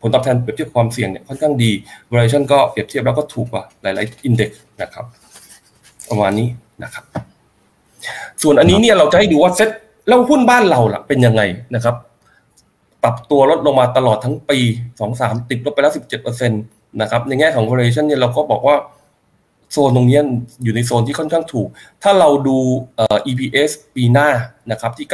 [0.00, 1.70] ผลตอบแทนเปรียบเทียบความเสี่ยงเนี่ยค่อนข้างดี
[2.10, 4.50] valuation ก็เปรียบเทียบแล้วก็ถูกกว่าหลายๆ index
[4.82, 5.04] นะครับ
[6.08, 6.48] ประมาณนี้
[6.82, 7.04] นะครับ
[8.42, 9.70] ส่วนอันนี้เนี่ยเราจะให้ดูว่าเซ็ต
[10.08, 11.42] แล้วหุ้นบ้านเราล่ะเป็นยังไง
[11.74, 11.94] นะครับ
[13.02, 14.58] ปรับตัวลดลงมาตลอดทั้งปี
[15.00, 16.56] สองสามติดลบไปแล้วสิบเจ็ดเปอร์เซ็นต
[17.00, 18.76] นะครับ ในแง่ของ valuation เนี่ยเราก็บอกว่า
[19.72, 20.20] โซนตรงนี้
[20.62, 21.68] อยู่ในโซนที่ค่อนข้างถูก
[22.02, 22.58] ถ้าเราดู
[23.30, 24.28] EPS ปีหน้า
[24.70, 25.06] นะครับที่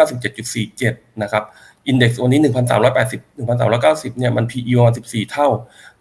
[0.72, 1.42] 97.47 นะครับ
[1.90, 5.48] Index วันนี้ 1,380 1,390 เนี่ยมัน PE ประมาณ14 เท่า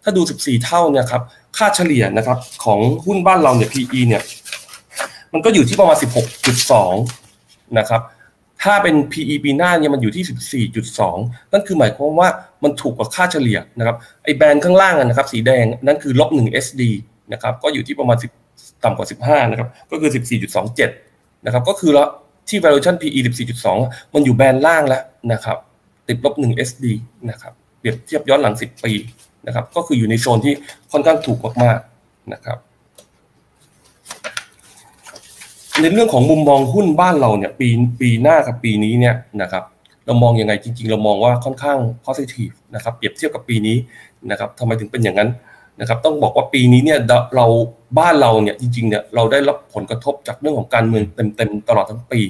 [0.02, 1.22] ถ้าดู 14 เท่าเนี่ยครับ
[1.56, 4.22] ค่าเฉลี่ยนะครับของหุ้นบ้านเราเนี่ย PE เนี่ย
[5.32, 5.96] มันก็อยู่ที่ประมาณ
[6.86, 8.00] 16.2 นะครับ
[8.64, 12.28] ถ้าเป็น PE ปีหน้าเนี่ยมันอยู่ที่ 14.2 นั่นคือหมายความว่า
[12.64, 16.82] มันถูกกว่าค่าเฉลี่ยนะครับ ไอ้แบรนด์ข้างล่างนะครับสีแดงนั่นคือลบ1 SD
[17.32, 18.16] นะครับ ก็อยู่ที่ประมาณ
[18.48, 20.10] 10 ต่ำกว่า 15 นะครับ ก็คือ
[20.78, 22.06] 14.27 นะครับ ก็คือละ
[22.48, 23.18] ที่ valuation PE
[23.66, 25.56] 14.2 มันอยู่แบรนด์ล่างแล้วนะครับ
[26.08, 26.84] ติดลบ1 SD
[27.30, 28.92] นะครับ เปรียบเทียบย้อนหลัง 10 ปี
[29.46, 30.54] นะครับ ก็คืออยู่ในโซนที่
[30.92, 32.58] ค่อนข้างถูกมากๆนะครับ
[35.80, 37.68] ในเรื่องของมุมมองหุ้นบ้านเราเนี่ยปี
[38.00, 39.64] ปีหน้ากับปีนี้เนี่ยนะครับ
[40.06, 43.76] เรามองยังไงจริง ๆ เรามองว่าค่อนข้าง positive นะครับเปรียบเทียบกับปีนี้
[44.30, 45.30] นะครับทำไมถึงเป็นอย่างนั้น
[45.80, 46.98] นะครับต้องบอกว่าปีนี้เนี่ย
[47.36, 47.46] เรา
[47.98, 51.04] บ้านเราเนี่ยจริงๆเนี่ยเราได้รับผลกระทบจากเรื่องของการเมือง
[51.36, 52.20] เต็มๆตลอดทั้งปี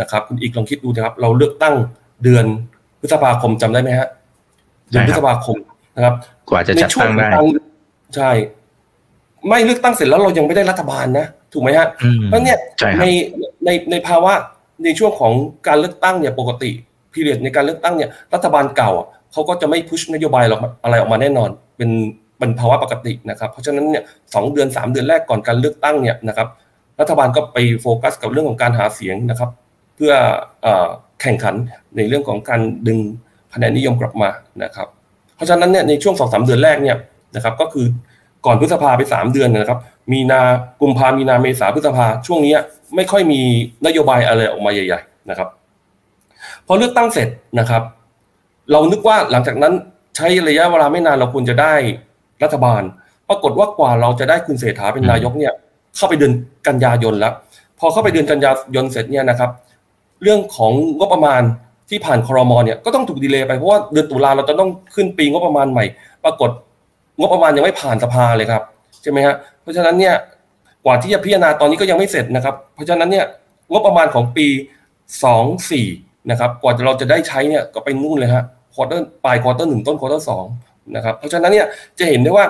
[0.00, 1.74] นะครับคุณอีกลองคิดดูนะครับ เราเลือกตั้ง
[2.24, 2.44] เดือน
[3.00, 4.08] พฤษภาคมจำได้ไหมฮะ
[4.90, 5.56] เดือนพฤษภาคม
[5.96, 6.14] นะครับ
[6.48, 7.28] กว่าจะจัดตั้งได้
[8.16, 8.30] ใช่
[9.48, 11.88] ไม่เลือกตั้งเสร็จแล้วเรายังไม่ได้รัฐบาลนะ ถูกไหมฮะ
[12.26, 12.58] เพราะเนี่ย
[13.00, 13.04] ใน
[13.64, 14.32] ในในภาวะ
[14.84, 15.32] ในช่วงของ
[15.68, 16.70] การเลือกตั้งเนี่ยปกติ
[17.12, 18.90] พีเรียดในการเลือกตั้งเนี่ยรัฐบาลเก่า
[19.32, 20.44] เขาก็จะไม่พุชนโยบาย
[20.84, 21.90] อะไรออกมาแน่นอน เป็น
[22.38, 24.02] เป็นภาวะปกตินะครับ เพราะฉะนั้นเนี่ย
[24.34, 26.48] สองเดือนสามเดือนแรกก่อนการเลือกตั้งเนี่ยนะครับ
[27.00, 29.50] รัฐบาลก็ไปโฟกัสกับเรื่องของการหาเสียงนะครับ
[29.96, 30.12] เพื่อ
[31.20, 31.54] แข่งขัน
[31.96, 32.98] ในเรื่องของการดึง
[33.54, 34.30] คะแนนนิยมกลับมา
[34.62, 34.88] นะครับ
[35.36, 36.96] เพราะฉะนั้นเนี่ยในช่วงสองสามเดือนแรกเนี่ย
[37.36, 37.86] นะครับ ก็คือ
[38.46, 39.80] ก่อนพฤษภาไปสามเดือนนะครับ
[40.12, 40.40] มีนา
[40.80, 42.54] กุมภามีนาเมษาพฤษภาช่วงนี้
[42.96, 43.40] ไม่ค่อยมี
[43.86, 45.48] นโยบายอะไรออกมาใหญ่ ๆ นะครับ
[46.66, 47.28] พอเลือกตั้งเสร็จ
[47.58, 47.82] นะครับ
[48.72, 49.74] เรานึกว่าหลังจากนั้น
[50.16, 51.74] ใช้ระยะเวลาไม่นานเราควรจะได้
[52.42, 52.82] รัฐบาล
[53.28, 55.52] ปรากฏว่ากว่าเราจะได้คุณเศรษฐาเป็นนายกเนี่ย
[55.96, 56.32] เข้าไปเดือน
[56.66, 57.32] กันยายนแล้ว
[57.78, 59.50] พอเข้าไปเดือนกันยายนเสร็จเนี่ยนะครับ
[60.22, 61.42] เรื่องของงบประมาณ
[61.90, 65.84] ที่ผ่านครมเนี่ยก็ต้องถูกดีเลย์ไปเพราะว่าเดือนตุลาเราจะต้องขึ้นปีงบประมาณใหม่
[66.24, 66.50] ปรากฏ
[67.22, 68.62] งบประมาณยังไม่ผ่านสภาเลยครับ
[69.02, 70.14] ใช่ไหมฮะเพราะฉะนั้นเนี่ย
[70.84, 73.26] กว่าที่จะพิจารณาตอนนี้ก็ยังไม่เสร็จนะครับ เพราะฉะนั้นเนี่ย
[73.70, 74.46] งบประมาณของปี
[75.24, 75.86] สองสี่
[76.30, 80.44] นะครับกว่าเราจะได้ใช้เนี่ยก็ไปนู่นเลยฮะ quarter ปลาย quarter หนึ่งต้น quarter สอง
[80.96, 81.66] นะครับเพราะฉะนั้นเนี่ย
[81.98, 82.44] จะเห็นได้ว่า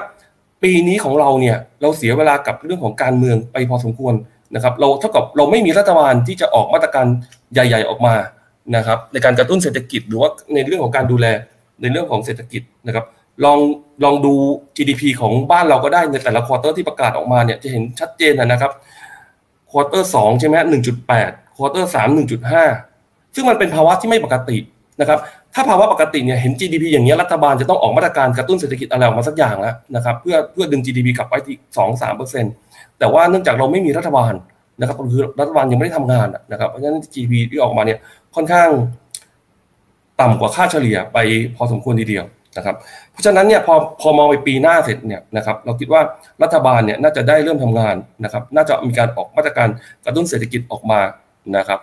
[0.62, 4.14] ปีนี้ของเราเนี่ยเราเสียเวลากับเรื่องของการเมืองไปพอสมควร
[4.54, 7.06] นะครับเราเท่ากับเราไม่มีรัฐบาลที่จะออกมาตรการ
[7.52, 8.14] ใหญ่ ๆออกมา
[8.76, 11.26] นะครับในการกระตุ้นเศรษฐกิจหรือว่าในเรื่องของการดูแล
[11.82, 13.04] ในเรื่องของเศรษฐกิจนะครับ
[13.44, 13.58] ลอง
[14.04, 14.34] ลองดู
[14.76, 18.72] GDP ของบ้านเราก็ได้ในแต่ละ quarter ที่ประกาศออกมาเนี่ยจะเห็นชัดเจนนะครับ
[19.70, 22.64] quarter สองใช่ไหมหนึ่งจุดแปด quarter สามหนึ่งจุดห้า
[23.34, 24.58] ซึ่งมันเป็นภาวะที่ไม่ปกติ
[25.00, 25.18] นะครับ
[25.54, 32.52] ถ้าภาวะปกติเนี่ยเห็น GDP อย่างนี้รัฐบาลจะต้องออกมาตรการกระตุ้นเศรษฐกิจอะไรออกมาสักอย่างแล้วนะครับ เพื่อเพื่อดึง GDP กลับไปที่สองสามเปอร์เซ็นต์
[32.98, 34.32] แต่ว่าเนื่องจากเราไม่มีรัฐบาล
[34.80, 37.98] นะครับคือรัฐบาลยังไม่ได้ทำงานนะครับเพราะฉะนั้น GDP ที่ออกมาเนี่ย
[38.34, 38.68] ค่อนข้าง
[40.20, 41.18] ต่ำกว่าค่าเฉลี่ยไป
[41.56, 42.24] พอสมควรทีเดียว
[42.56, 42.76] นะครับ
[43.12, 46.02] เพราะฉะนั้นเนี่ยพอพอมองไปปีหน้าเสร็จเนี่ยนะครับเราคิดว่า
[46.42, 49.68] รัฐบาลเนี่ยน่าจะได้เริ่มทำงานนะครับน่าจะมีการออกมาตรการ
[50.04, 51.00] กระตุ้นเศรษฐกิจออกมา
[51.56, 51.80] นะครับ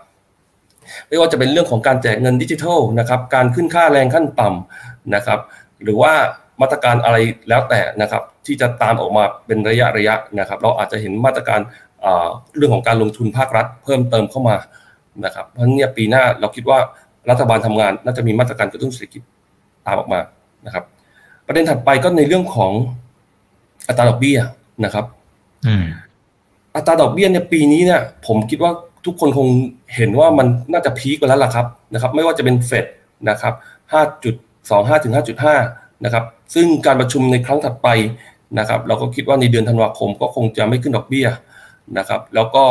[1.07, 5.39] ไม่ว่าจะเป็นเรื่องของการแจกเงินดิจิทัลนะครับการขึ้นค่าแรงขั้นต่ำนะครับ
[5.83, 6.13] หรือว่า
[6.61, 7.17] มาตรการอะไร
[7.49, 11.59] แล้วแต่นะครับที่จะตามออกมาเป็นระยะระยะนะครับ เราอาจจะเห็นมาตรการ
[12.57, 14.57] เรื่องของการลงทุนภาครัฐ เพิ่มเติมเข้ามา
[15.25, 16.79] นะครับเพราะเนี่ยปีหน้าเราคิดว่า
[17.29, 19.21] รัฐบาลทำงานน่าจะมีมาตรการกระตุ้นเศรษฐกิจ
[19.87, 20.19] ตามออกมา
[20.65, 20.83] นะครับ
[21.47, 22.71] ประเด็นถัดไปก็ในเรื่องของ
[23.87, 24.37] อัตราดอกเบี้ย
[24.85, 25.05] นะครับ
[26.75, 28.71] อัตราดอกเบี้ยเนี่ยปีนี้เนี่ย ผมคิดว่า
[29.05, 29.47] ทุกคนคง
[29.95, 32.85] เห็นว่ามันน่าจะพีคไปแล้วล่ะครับนะครับ ไม่ว่าจะเป็นเฟด
[33.29, 33.53] นะครับ
[34.13, 35.13] 5.25 ถึง
[35.57, 37.87] 5.5 นะครับ ซึ่งการประชุมในครั้งถัดไป
[38.59, 41.27] นะครับ เราก็คิดว่าในเดือนธันวาคมก็คงจะไม่ขึ้นดอกเบี้ย
[41.97, 42.63] นะครับ แล้วก็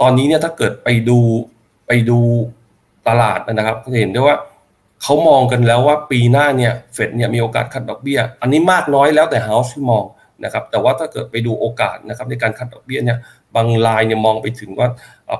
[0.00, 1.18] ตอนนี้เนี่ยถ้าเกิดไปดู
[1.86, 2.18] ไปดู
[3.08, 4.36] ตลาดนะครับจะเห็นได้ว่า
[5.04, 10.04] เขามองกันแล้วว่าปีหน้าเนี่ยเฟดเนี่ยมีโอกาส cut ดอกเบี้ย อันนี้มากน้อยแล้วแต่ house ที่มอง
[10.44, 13.18] นะครับแต่ว่าถ้าเกิดไปดูโอกาสนะครับในการ cut ดอกเบี้ยเนี่ย
[13.54, 14.88] บางรายเนี่ยมองไปถึงว่า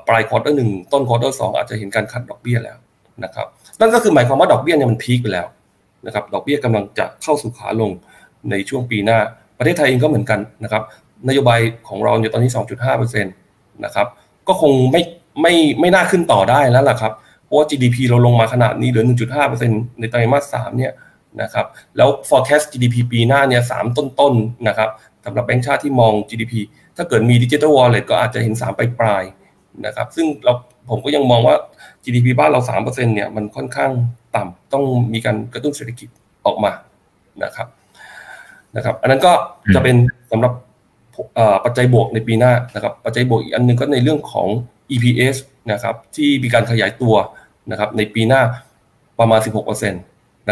[0.09, 2.77] ปลาย quarter หนึ่งต้น quarter สองอาจจะเห็นการ cut ดอกเบี้ยแล้ว
[3.25, 3.47] นะครับ
[3.81, 5.47] นั่นก็คือหมายความว่าดอกเบี้ยเนี่ยมัน peak ไปแล้ว
[6.07, 7.91] นะครับดอกเบี้ยกำลังจะเข้าสู่ขาลง
[8.51, 9.19] ในช่วงปีหน้า
[9.59, 10.83] ประเทศไทยเองก็เหมือนกันนะครับ
[11.29, 12.51] นโยบายของเราเนี่ตอนนี้
[12.93, 14.07] 2.5%นะครับ
[14.49, 15.03] ก็คงไม่
[15.43, 17.13] ไม่ไม่น่าขึ้นต่อได้แล้วล่ะครับ
[17.45, 19.05] เพราะว่า GDP เราลงมาขนาดนี้เหลือ
[19.53, 20.93] 1.5%ในไตรมาส3เนี่ย
[21.43, 24.91] นะครับแล้ว forecast GDP ปีหน้าเนี่ยสามต้นๆนะครับ
[25.25, 26.53] สำหรับแบงก์ชาติที่มอง GDP
[26.97, 29.23] ถ้าเกิดมีดิจิทัลวอลเล็ตก็อาจจะเห็น 3 ปลายปลาย
[29.87, 30.53] นะครับซึ่งเรา
[30.91, 31.57] ผมก็ยังมองว่า
[32.05, 33.91] GDP บ้านเรา 3%เนี่ยมันค่อนข้าง
[34.37, 36.09] ต่ำต้องมีการกระตุ้นเศรษฐกิจ
[36.47, 36.73] ออกมา
[37.45, 37.67] นะครับ
[38.77, 39.33] นะครับอันนั้นก็
[39.75, 39.97] จะเป็น
[40.31, 40.53] สำหรับ
[41.65, 44.49] ปัจจัยบวกในปีหน้านะครับปัจจัยบวกอีกอันนึงก็ในเรื่องของ
[44.91, 45.37] EPS
[45.73, 47.15] นะครับที่มีการขยายตัว
[47.71, 48.43] นะครับในปีหน้า
[49.19, 49.95] ประมาณ 16%น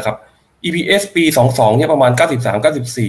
[0.01, 0.17] ะครับ
[0.65, 2.65] EPS ปี 22 เนี่ยประมาณ 93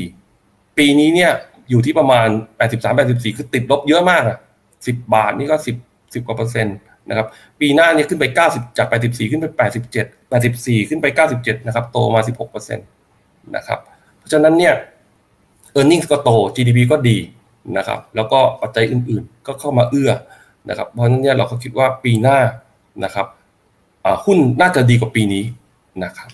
[0.09, 1.31] 94 ปีนี้เนี่ย
[1.69, 2.27] อยู่ที่ประมาณ
[2.59, 4.37] 83 84 คือติดลบเยอะมากอะ
[4.75, 6.77] 10 บาทนี่ก็ 10 10กว่าเปอร์เซ็นต์
[7.09, 7.27] นะครับ
[7.59, 11.05] ปีหน้าเนี่ยขึ้นไป 90 จาก 84 ขึ้นไป 87 84 ขึ้นไป
[11.37, 12.87] 97 นะครับ โตมา 16เปอร์เซ็นต์
[13.55, 13.79] นะครับ
[14.17, 14.73] เพราะฉะนั้นเนี่ย
[15.79, 17.17] e a r n i n g ก็โต GDP ก็ดี
[17.77, 20.11] นะครับ แล้วก็ปัจจัยอื่นๆ ก็เข้ามาเอื้อ
[20.69, 22.37] นะครับเพราะฉะนั้นเนี่ยเราก็คิดว่าปีหน้า
[23.03, 23.27] นะครับ
[24.25, 25.43] หุ้นน่าจะดีกว่าปีนี้
[26.03, 26.29] นะครับ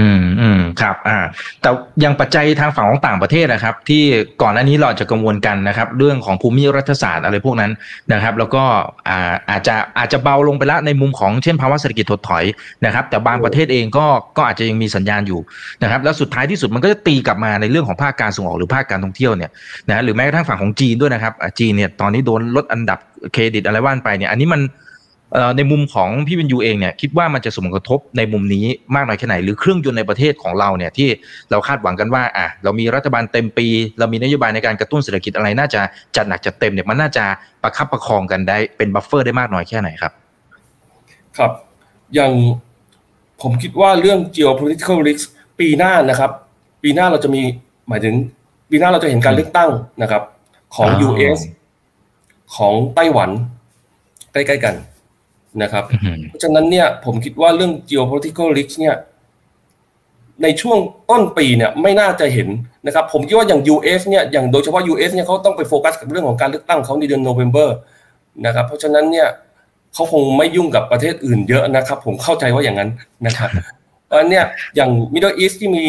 [0.00, 1.18] อืมอืมครับ อ่า
[1.60, 1.70] แต่
[2.04, 4.02] ยังปัจจัยทางฝั่งของต่างประเทศนะครับ ที่
[4.42, 7.72] ก่อนหน้านี้เราจะกังวลกันนะครับ เรื่องของภูมิรัฐศาสตร์อะไรพวกนั้น
[8.12, 8.64] นะครับ แล้วก็
[9.08, 12.44] อ่าอาจจะอาจจะเบาลงไปละในมุมของเช่นภาวะเศรษฐกิจถดถอย
[12.84, 15.40] นะครับ แต่บางประเทศเองก็ก็อาจจะยังมีสัญญาณอยู่
[15.82, 19.50] นะครับ แล้วสุดท้ายที่สุดมันก็จะตีกลับมาในเรื่องของภาคการส่งออกหรือภาคการท่องเที่ยวเนี่ย
[19.88, 22.98] นะหรือแม้กระทั่งฝั่งของจีนด้วยนะครับจีนเนี่ยตอนนี้โดนลดอันดับ
[23.32, 24.60] เครดิตอะไรว่านไปเนี่ย อันนี้มัน
[25.56, 31.08] ในมุมของพี่วินยูเองเนี่ยคิดว่ามันจะส่งผลกระทบในมุมนี้มากน้อยแค่ไหน หรือเครื่องยนต์ในประเทศของเราเนี่ยที่
[31.50, 33.66] เราคาดหวังกันว่าอะเรามีรัฐบาลเต็มปี
[33.98, 35.80] เรามีนโยบายในการกระตุ้นเศรษฐกิจอะไรน่าจะ
[36.16, 37.24] จัดหนักจัดเต็มเนี่ยมันน่าจะ
[37.62, 40.12] ประคับประคองกันได้เป็นบัฟเฟอร์ได้มากน้อยแค่ไหนครับ
[41.38, 41.52] ครับ
[42.14, 42.32] อย่าง
[43.42, 45.24] ผมคิดว่าเรื่อง geopolitical risk
[45.60, 46.30] ปีหน้านะครับ
[46.82, 47.42] ปีหน้าเราจะมี
[47.88, 48.14] หมายถึง
[48.70, 49.70] ปีหน้าเราจะเห็นการเลือกตั้ง
[50.02, 50.22] นะครับ
[50.76, 51.38] ของ US
[52.56, 53.30] ของไต้หวัน
[54.32, 54.74] ใกล้ๆกัน
[55.62, 55.84] นะครับ
[56.28, 58.96] เพราะฉะนั้นเนี่ยผมคิดว่าเรื่อง geopolitical risk เนี่ย
[60.42, 60.78] ในช่วง
[61.10, 62.48] ต้นปีเนี่ยไม่น่าจะเห็น
[62.86, 67.70] นะครับ ผมคิดว่าอย่าง US เนี่ยอย่างโดยเฉพาะ US เนี่ยเขาต้องไปโฟกัสกับเรื่องของการเลือกตั้งเขาในเดือนโนเวม ber
[68.46, 69.28] นะครับ เพราะฉะนั้นเนี่ย
[69.94, 72.90] เขาคงไม่ยุ่งกับประเทศอื่นเยอะนะครับ ผมเข้าใจว่าอย่างนั้น
[73.26, 73.50] นะครับ
[74.06, 74.44] เพราะเนี่ย
[74.76, 75.84] อย่าง Middle East ที่มี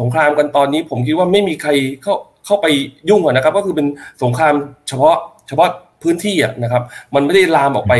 [0.00, 1.70] สงครามกันตอนนี้ ผมคิดว่าไม่มีใคร
[2.02, 2.14] เข้า
[2.46, 2.66] เข้าไป
[3.08, 3.86] ยุ่งนะครับ ก็คือเป็น
[4.22, 4.54] สงคราม
[4.88, 5.16] เฉพาะ
[5.48, 5.68] เฉพาะ
[6.06, 6.82] พื้นที่นะครับ
[7.14, 7.94] มันไม่ได้ลามออกไป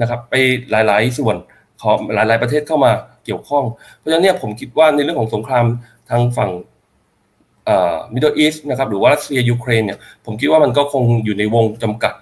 [0.00, 0.34] นะครับ ไป
[0.70, 1.36] หลาย ๆ ส่วน
[1.82, 2.90] ของหลาย ๆ ประเทศเข้ามา
[3.24, 3.64] เกี่ยวข้อง
[3.96, 5.64] เพราะฉะนั้นเนี่ยผมคิดว่าในเรื่องของสงคราม
[6.10, 6.50] ทางฝั่ง
[8.12, 12.14] มิดเดิลอีสต์นะครับหรือว่ารัสเซียยูเครนเนี่ยผมคิดว่ามันก็คงอยู่ในวงจำกัด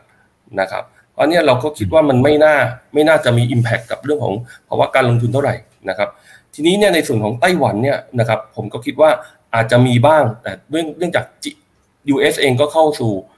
[0.60, 2.56] นะครับเพราะนี้เราก็คิดว่ามันไม่น่า
[2.94, 4.34] ไม่น่าจะมี Impact กับเรื่องของ
[4.68, 5.54] ภาวะการลงทุนเท่าไหร่
[5.88, 6.08] นะครับ
[6.54, 9.10] ทีนี้เนี่ยในส่วนของไต้หวันเนี่ยนะครับผมก็คิดว่า
[9.54, 11.24] อาจจะมีบ้างแต่เรื่องเรื่องจาก
[12.14, 13.12] US เองก็เข้าสู่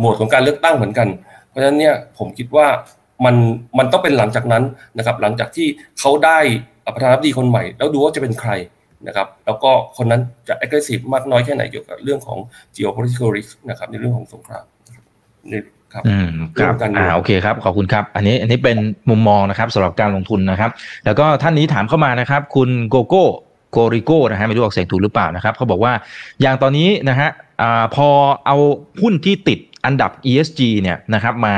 [0.00, 1.08] หมดของการเลือกตั้งเหมือนกัน
[1.48, 2.66] เพราะฉะนั้นเนี่ยผมคิดว่า
[3.24, 3.34] มัน
[3.78, 4.64] มันต้องเป็นหลังจากนั้น
[4.98, 5.66] นะครับ หลังจากที่
[6.00, 6.38] เขาได้
[6.94, 8.52] ประธานาธิบดีคนใหม่ แล้วดูว่าจะเป็นใคร
[9.06, 12.38] นะครับ แล้วก็คนนั้นจะ aggressive มากน้อยแค่ไหนเกี่ยวกับเรื่องของ
[12.76, 14.64] geopolitical risk นะครับในเรื่องของสงคราม
[15.52, 15.60] นี่
[15.92, 16.28] ครับอืม
[16.60, 18.78] ครับอ่าโอเคครับขอบคุณครับ อันนี้อันนี้เป็น
[19.10, 20.70] มุมมองนะครับสำหรับการลงทุนนะครับ
[21.04, 23.24] แล้วก็ท่านนี้ถามเข้ามานะครับ คุณโกโก้
[23.72, 25.92] โกริโก้นะฮะไม่รู้ออกเสียงถูกหรือเปล่านะครับเขาบอกว่า
[26.40, 27.28] อย่างตอนนี้นะฮะ
[27.60, 28.08] อ่าพอ
[28.46, 28.56] เอา
[29.02, 31.54] หุ้นที่ติดอันดับ ESG เนี่ยนะครับมา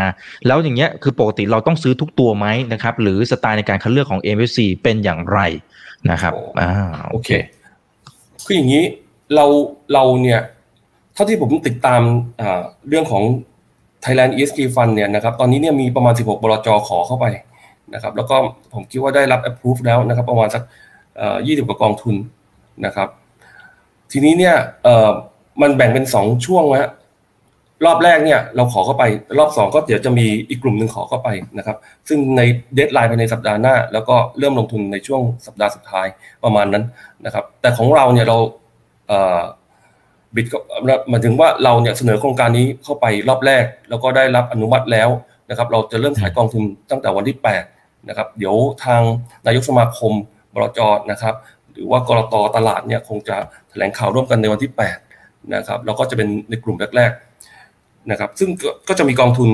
[0.46, 5.40] แล้วอย่างเงี้ยคือปกติเราต้องซื้อทุกตัวไหมนะครับหรือสไตล์ในการคัดเลือกของ MSC เป็นอย่างไร
[6.10, 6.70] นะครับอ่า
[7.10, 7.30] โอเค
[8.44, 8.82] คืออย่างนี้
[9.34, 9.46] เรา
[9.92, 10.40] เราเนี่ย
[11.14, 12.02] เท่าที่ผมติดตาม
[12.88, 13.22] เรื่องของ
[14.04, 17.26] Thailand ESG Fund เนี่ยนะครับตอนนี้เนี่ยมีประมาณ 16 บลจขอเข้าไป
[17.94, 18.36] นะครับแล้วก็
[18.74, 20.62] ผมคิดว่าได้รับ approve แล้วนะครับประมาณสัก
[21.16, 22.14] 20กว่ากองทุน
[22.86, 23.08] นะครับ
[24.12, 24.56] ทีนี้เนี่ย
[25.62, 26.90] มันแบ่งเป็น2ช่วงนะ
[27.87, 29.05] รอบแรกเนี่ยเราขอเข้าไป
[29.38, 31.77] รอบสองก็เดี๋ยวจะมีอีกกลุ่มหนึ่งขอเข้าไปนะครับ
[32.09, 32.42] ซึ่งใน
[32.75, 36.07] เดทไลน์ภายในสัปดาห์หน้า แล้วก็เริ่มลงทุนในช่วงสัปดาห์สุดท้าย
[36.44, 36.85] ประมาณนั้น
[37.25, 38.38] นะครับ แต่ของเราเนี่ยเรา
[40.35, 40.59] บิดก็
[41.11, 45.09] หมายถึงว่าเราเนี่ยเสนอโครงการนี้เข้าไปรอบแรก แล้วก็ได้รับอนุมัติแล้ว
[45.51, 47.37] นะครับ เราจะเริ่มขายกองทุนตั้งแต่วันที่
[47.73, 49.01] 8 นะครับ เดี๋ยวทาง
[49.46, 50.12] นายกสมาคม
[50.55, 51.35] บลจนะครับ
[51.73, 53.37] หรือว่ากรตตลาดเนี่ยคงจะ
[53.70, 55.10] แถลงข่าวร่วมกันในวันที่ 8
[55.55, 58.48] นะครับเราก็จะเป็นในกลุ่มแรกๆนะครับ ซึ่ง
[58.88, 59.48] ก็จะมีกองทุน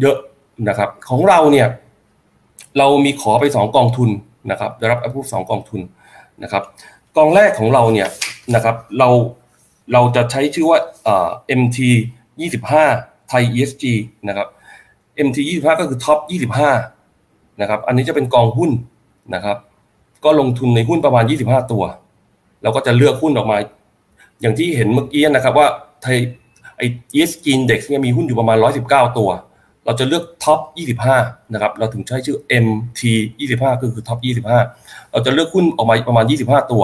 [0.00, 0.16] เยอะ
[0.68, 1.68] นะครับ ของเราเนี่ย
[2.78, 4.10] เรามีขอไป 2 กองทุน
[4.50, 5.80] นะครับได้รับอภิสองกองทุน
[6.42, 6.62] นะครับ
[7.16, 8.08] กองแรกของเราเนี่ย
[8.54, 9.08] นะครับ เรา
[9.92, 10.78] เราจะใช้ชื่อว่า
[11.60, 11.78] MT
[12.50, 13.84] 25ไทย ESG
[14.28, 14.48] นะครับ
[15.26, 16.18] MT 25ก็คือท็อป
[16.90, 18.70] 25นะครับ อันนี้จะเป็นกองหุ้น
[19.34, 19.56] นะครับ
[20.24, 21.84] ก็ลงทุนในหุ้นประมาณ 25 ตัว
[22.62, 23.58] เราก็จะเลือกหุ้นออกมา
[24.40, 25.68] อย่างที่เห็นเมื่อกี้นะครับว่า
[26.02, 26.18] ไทย
[26.76, 26.82] ไอ
[27.14, 28.56] ESG Index เนี่ยมีหุ้นอยู่ประมาณ
[28.88, 29.30] 119 ตัว
[29.84, 30.60] เราจะเลือกท็อป
[31.06, 33.00] 25 นะครับ เราถึงใช้ชื่อ MT
[33.40, 34.18] 25 ก็คือท็อป
[34.64, 36.82] 25 เราจะเลือกหุ้นออกมาประมาณ 25 ตัว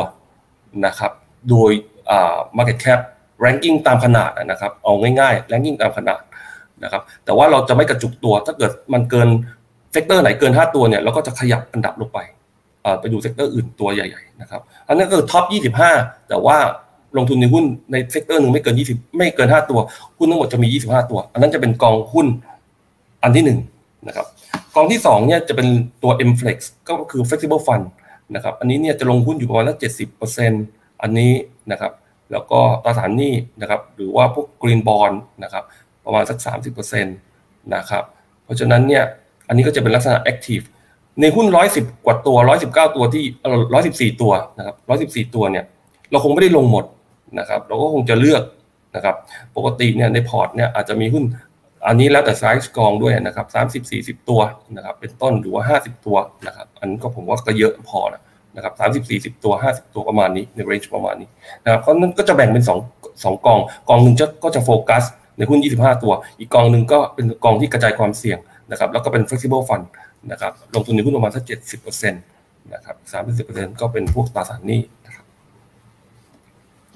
[0.86, 1.12] นะครับ
[1.50, 1.70] โดย
[2.10, 3.00] อ่า market cap
[3.44, 6.20] ranking ตามขนาดนะครับ เอาง่ายๆ ranking ตามขนาด
[6.84, 9.28] นะครับ แต่ว่าเราจะไม่กระจุกตัว ถ้าเกิดมันเกิน
[9.92, 12.18] sector ไหนเกิน 5 ตัวเนี่ย เราก็จะขยับอันดับลงไป
[13.00, 15.44] ไปดู sector อื่นตัวใหญ่ๆ นะครับ อันนั้นก็คือ top
[15.86, 16.56] 25 แต่ว่า
[17.16, 19.78] ลงทุนในหุ้นใน sector หนึ่งไม่เกิน20ไม่เกิน5ตัว
[20.18, 22.26] หุ้นทั้งหมดจะมี25ตัว อันนั้นจะเป็นกองหุ้น
[23.22, 23.44] อันที่
[23.78, 24.26] 1นะครับ
[24.74, 25.68] กองที่2เนี่ยจะเป็น
[26.02, 27.84] ตัว MFlex ก็คือ flexible fund
[28.34, 29.78] นะครับอันนี้เนี่ยจะลงหุ้นอยู่ประมาณสัก
[30.40, 31.32] 70%อันนี้
[31.72, 31.92] นะครับ
[32.32, 35.64] แล้วก็ตราสารหนี้นะครับหรือว่าพวก green bond นะครับ
[36.04, 37.16] ประมาณสัก30%นต์
[37.74, 38.04] นะครับ
[38.44, 39.04] เพราะฉะนั้นเนี่ย
[39.48, 40.60] อันนี้ก็จะเป็นลักษณะ active
[41.20, 41.46] ในหุ้น
[41.76, 43.24] 110กว่าตัว119ตัวที่
[44.12, 45.64] 114ตัวนะครับ114ตัวเนี่ย
[46.10, 46.84] เราคงไม่ได้ลงหมด
[47.38, 48.42] นะครับ เราก็คงจะเลือก
[48.96, 49.16] นะครับ
[49.56, 51.24] ปกติเนี่ยในพอร์ตเนี่ยอาจจะมีหุ้น
[51.86, 53.46] อันนี้แล้วแต่ไซส์กองด้วยนะครับ
[53.88, 54.40] 30 40ตัว
[54.76, 56.16] นะครับ เป็นต้นหรือว่า50ตัว
[56.46, 58.22] นะครับ อันนี้ก็ผมว่าก็เยอะพอนะ
[58.56, 61.28] นะครับสามสิบสี่สิบตัวห้าสิบตัวประมาณนี้ในเรนจ์ประมาณนี้
[61.64, 62.78] นะครับเพราะนั้นก็จะแบ่งเป็นสอง
[63.24, 65.04] สองกอง กองหนึ่งจะก็จะโฟกัส
[65.38, 68.38] ในหุ้นยี่สิบห้าตัว อีกกองหนึ่งก็เป็นกองที่กระจายความเสี่ยง
[68.70, 69.84] นะครับ แล้วก็เป็น flexible fund
[70.30, 72.22] นะครับ ลงทุนในหุ้นประมาณสักเจ็ดสิบเปอร์เซ็นต์
[72.74, 74.80] นะครับสามสิบเปอร์เซ็นต์ก็เป็นพวกตราสารหนี้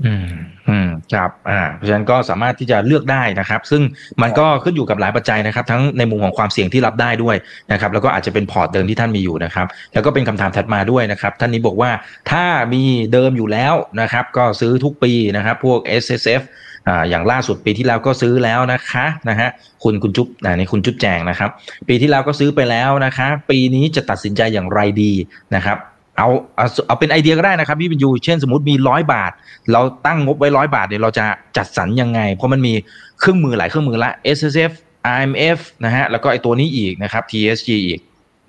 [0.06, 0.28] อืม
[0.68, 3.82] อืมครับอ่าเพราะฉะนั้นก็สามารถที่จะเลือกได้นะครับ ซึ่ง
[4.22, 7.36] มันก็ขึ้นอยู่กับหลายปัจจัยนะครับ ทั้งในมุมของความเสี่ยงที่รับได้ด้วย
[7.72, 11.90] นะครับ แล้วก็อาจจะเป็นพอร์ตเดิมที่ท่านมีอยู่นะครับ แล้วก็เป็นคำถามถัดมาด้วยนะครับ ท่านนี้บอกว่า
[12.30, 12.82] ถ้ามี
[13.12, 16.42] เดิมอยู่แล้วนะครับ ก็ซื้อทุกปีนะครับ พวก S S F
[16.88, 19.48] อ่าอย่างล่าสุดปีที่แล้วก็ซื้อแล้วนะคะนะฮะ
[19.82, 21.50] คุณคุณจุ๊บอ่านี่คุณจุ๊บแจงนะครับ
[21.88, 25.12] ปีที่แล้วก็ซื้อไปแล้วนะคะ ปีนี้จะตัดสินใจอย่างไรดี
[25.54, 25.78] นะครับ
[26.18, 29.32] เอาเอาเอาเป็นไอเดียก็ได้นะครับพี่บินยูเช่นสมมติมีร้อยบาท
[29.72, 31.24] เราตั้งงบไว้ร้อยบาทเนี่ยเราจะ
[31.56, 32.72] จัดสรรยังไง เพราะมันมี
[33.20, 34.72] เครื่องมือหลายเครื่องมือละ S S F
[35.14, 38.00] I M F นะฮะแล้วก็ไอตัวนี้อีกนะครับ T S G อีก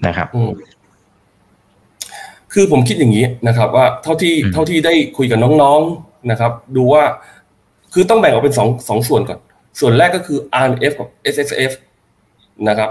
[0.05, 0.27] นะครับ
[2.53, 7.03] คือผมคิดอย่างนี้นะครับ ว่าเท่าที่เท่าที่ได้คุยกับน้องๆนะครับ ดูว่า
[7.93, 9.39] คือต้องแบ่งออกเป็นสองสองส่วนก่อน
[9.79, 11.71] ส่วนแรกก็คือ R M F กับ S S F
[12.69, 12.89] นะครับ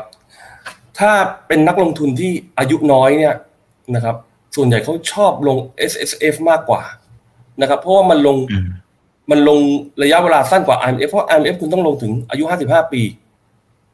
[0.99, 1.13] ถ้า
[1.47, 3.35] เป็นนักลงทุนที่อายุน้อยเนี่ย
[3.95, 4.17] นะครับ
[4.57, 5.59] ส่วนใหญ่เขาชอบลง
[5.91, 6.83] S S F มากกว่า
[7.61, 8.37] นะครับ เพราะว่ามันลง
[9.31, 9.61] มันลง
[10.03, 13.03] ระยะเวลาสั้นกว่า I M F เพราะ I M F คุณต้องลงถึงอายุ 55 ปี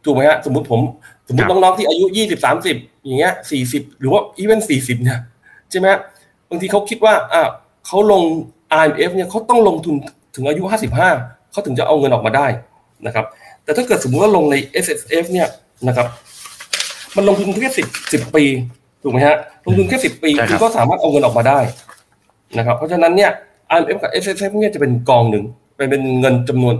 [0.05, 0.81] ถูกไหมฮะ สมมติผม
[1.29, 3.35] สมมติน้องๆที่อายุ 20 30 อย่างเงี้ย
[3.67, 5.19] 40 หรือว่าอีเวน40 เนี่ย
[5.71, 5.87] ใช่ไหม
[6.51, 7.43] บางทีเขาคิดว่าอ่า
[7.87, 8.23] เขาลง
[8.83, 9.95] I M F เนี่ยเขาต้องลงทุน
[10.35, 10.62] ถึงอายุ
[11.09, 12.47] 55 เขาถึงจะเอาเงินออกมาได้
[13.07, 13.25] นะครับ
[13.64, 15.49] แต่ถ้าเกิดสมมุติว่าลงใน S S F เนี่ย
[15.88, 16.07] นะครับ
[17.17, 18.45] มันลงทุนแค่สิบสิบปี
[19.05, 21.59] ถูกไหมฮะลงทุนแค่สิบปีคุณก็สามารถเอาเงินออกมาได้
[22.59, 23.31] นะครับเพราะฉะนั้นเนี่ย
[23.77, 25.44] IMF กับ S S F เนี่ยจะเป็นกองหนึ่ง
[25.77, 26.75] เป็นเงินจำนวน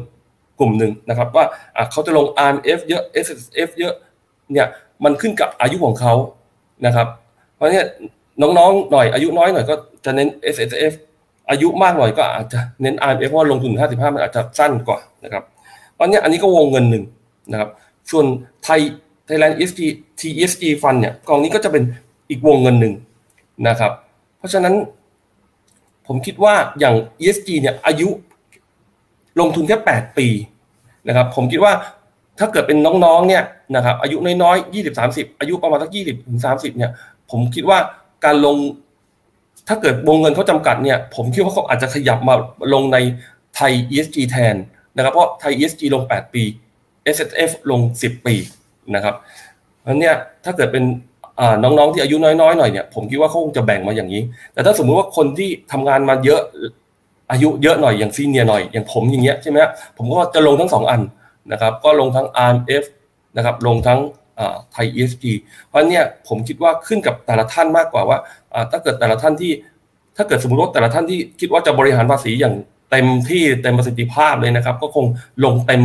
[0.59, 1.45] กลุ่มหนึ่งนะครับ ว่า
[1.93, 3.95] เขาจะลง IMF เยอะ S S F เยอะ
[4.53, 4.67] เนี่ย
[5.05, 6.15] มันขึ้นกับอายุของเขา
[6.87, 7.07] นะครับ
[7.57, 7.85] เพราะเนี่ย
[8.43, 10.93] น้องๆหน่อยอายุน้อยหน่อยก็จะเน้น S S F
[11.51, 15.43] อายุมากหน่อยก็อาจจะเน้น IMF เพราะลงทุน 55 มันอาจจะสั้นกว่านะครับ
[15.95, 17.05] เพราะนี้อันนี้ก็วงเงินหนึ่ง
[17.53, 17.69] นะครับ
[18.11, 18.27] ส่วน
[18.65, 18.81] ไทย
[19.29, 19.81] Thailand ESG
[20.21, 21.83] TESG Fund เนี่ยกองนี้ก็จะเป็น
[22.31, 22.95] อีกวงเงินหนึ่ง
[23.69, 23.93] นะครับ
[24.39, 24.75] เพราะฉะนั้น
[26.07, 28.09] ผมคิดว่าอย่าง ESG เนี่ยอายุ
[29.41, 30.29] ลงทุนแค่แปดปี
[31.09, 31.73] นะครับ ผมคิดว่า
[32.39, 33.43] ถ้าเกิดเป็นน้องๆเนี่ย
[33.77, 36.91] นะครับอายุน้อยๆยี่สิบสามสิบอายุประมาณสักยี่สิบถึงสามสิบเนี่ย
[37.31, 37.79] ผมคิดว่า
[38.25, 38.57] การลง
[39.69, 42.35] ถ้าเกิดวงเงินเขาจำกัดเนี่ย ผมคิดว่าเขาอาจจะขยับมา
[42.73, 42.99] ลงใน
[43.57, 44.55] ไทย ESG แทน
[44.97, 46.43] นะครับ เพราะไทย ESG ลง 8 ปี
[47.15, 48.35] S S F ลง 10 ปี
[48.95, 49.15] นะครับ
[49.81, 50.15] เพราะเนี่ย
[50.45, 50.85] ถ้าเกิดเป็น
[51.63, 54.23] น้องๆที่อายุน้อยๆหน่อยเนี่ยผมคิดว่าเขาคงจะแบ่งมาอย่างนี้
[54.53, 56.41] แต่ถ้าสมมุติว่าคนที่ทำงานมาเยอะ
[57.31, 59.59] อายุเยอะหน่อยอย่างซีเนียหน่อยอย่างผมอย่างเงี้ยใช่ไหม
[59.97, 61.01] ผมก็จะลงทั้งสองอัน
[61.53, 62.85] นะครับ ก็ลงทั้ง RMF
[63.37, 64.01] นะครับลงทั้ง
[64.73, 65.25] ไทย ESG
[65.69, 68.19] เพราะเนี่ยผมคิดว่าขึ้นกับแต่ละท่านมากกว่าว่า
[68.71, 69.53] ถ้าเกิดแต่ละท่านที่
[70.17, 72.55] ถ้าเกิดสมมติว่าแต่ละท่านที่คิดว่าจะบริหารภาษีอย่าง
[72.91, 75.07] เต็มที่เต็มประสิทธิภาพเลยนะครับ ก็คง
[75.45, 75.83] ลงเต็ม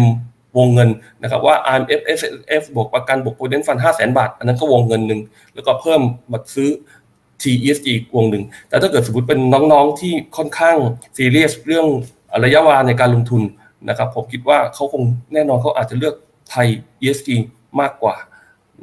[0.57, 0.89] วงเงิน
[1.23, 5.21] นะครับว่า IMF SSF บวกประกันบวก Provident Fund 5 0 0 0 0 บาท อันนั้นก็วงเงินหนึ่ง
[5.53, 6.69] แล้วก็เพิ่มมาซื้อ
[7.41, 10.77] TESG วงหนึ่ง แต่ถ้าเกิดสมมติเป็นน้องๆที่ค่อนข้าง
[11.17, 11.87] ซีเรียสเรื่อง
[12.45, 13.41] ระยะเวลาในการลงทุน
[13.89, 16.15] นะครับผมคิดว่าเขาคงแน่นอนเขาอาจจะเลือก
[16.49, 16.67] ไทย
[17.01, 17.29] ESG
[17.79, 18.15] มากกว่า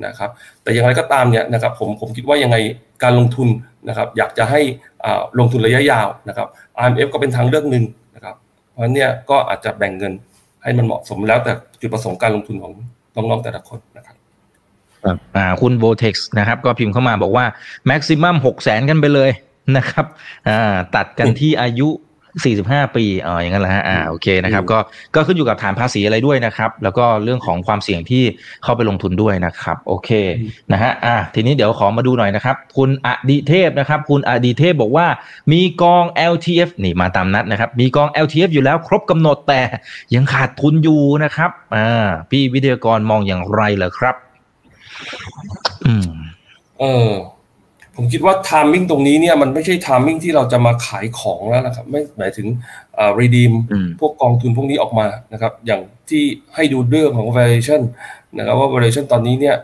[0.07, 0.31] นะครับ
[0.63, 2.57] แต่อย่างไรก็ตามเนี่ยนะครับผมผมคิดว่ายังไง
[3.03, 3.49] การลงทุน
[3.89, 4.61] นะครับอยากจะให้
[5.39, 6.49] ลงทุนระยะยาวนะครับ
[6.79, 8.37] IMF ก็เป็นทางเลือกหนึ่งนะครับ
[8.71, 10.13] เพราะเนี่ยก็อาจจะแบ่งเงิน
[10.67, 12.73] ให้มันเหมาะสมแล้วแต่จุดประสงค์การลงทุนของ
[13.15, 14.17] น้องๆแต่ละคนนะครับ
[15.37, 17.45] อ่าคุณโบเท็กซ์นะครับ ก็พิมพ์เข้ามาบอกว่า
[17.87, 19.31] แม็กซิมัมหกแสนกันไปเลย
[19.77, 20.07] นะครับ
[20.49, 21.89] อ่าตัดกันที่อายุ
[22.45, 24.79] 45ปีอ๋ออย่างนั้นแหละฮะอ่าโอเคนะครับก็
[25.15, 28.25] ก็ขึ้นอยู่กับฐานภาษีอะไรด้วยนะครับ แล้วก็เรื่องของความเสี่ยงที่
[28.63, 30.11] เข้าไปลงทุนด้วยนะครับ โอเค
[30.73, 35.07] นะฮะอ่าทีนี้เดี๋ยวขอมาดูหน่อยนะครับ คุณอดีเทพนะครับ คุณอดีเทพบอกว่า
[35.53, 39.63] มีกอง LTF นี่มาตามนัดนะครับ มีกอง LTF อยู่แล้วครบกำหนดแต่
[40.15, 44.15] ยังขาดทุนอยู่นะครับอ่าพี่วิทยากรมองอย่างไรเหรอครับ
[45.87, 46.09] อืม
[46.81, 47.11] เออ
[47.97, 52.47] ผมคิดว่า timing ตรงนี้เนี่ยมันไม่ใช่ timing ที่เราจะมาขายของแล้วนะครับ ไม่หมายถึง
[52.99, 53.53] อ่า redeem
[54.01, 55.81] พวกกองทุนพวกนี้ออกมานะครับ อย่าง
[56.11, 56.23] ที่
[56.55, 57.81] ให้ดูเรื่องของ valuation
[58.39, 59.57] นะครับว่า valuation ตอนนี้เนี่ย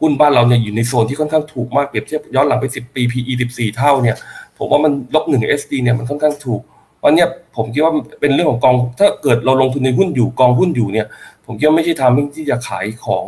[0.00, 4.16] หุ้นบ้านเราเนี่ยอยู่ในโซนที่ค่อนข้างถูกมากเปรียบเทียบย้อนหลังไป 10 ปี PE 14 เท่าเนี่ย
[4.58, 6.60] ผมว่ามันลบหนึ่ง SD เนี่ยมันค่อนข้างถูก
[7.04, 7.24] วันนี้
[7.56, 11.06] ผมคิดว่าเป็นเรื่องของกองถ้าเกิดเราลงทุนในหุ้นอยู่กองหุ้นอยู่เนี่ย
[11.46, 13.26] ผมคิดว่าไม่ใช่ timing ที่จะขายของ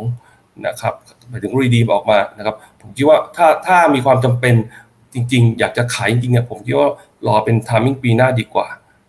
[0.67, 0.93] นะครับ
[1.29, 2.55] หมายถึง redeem ออกมานะครับ
[2.87, 4.55] ผมคิดว่าถ้าถ้ามีความจำเป็น
[5.13, 6.89] จริง ๆ อยากจะขายจริงๆเนี่ยผมคิดว่า
[7.27, 8.67] รอเป็น timing ปีหน้าดีกว่า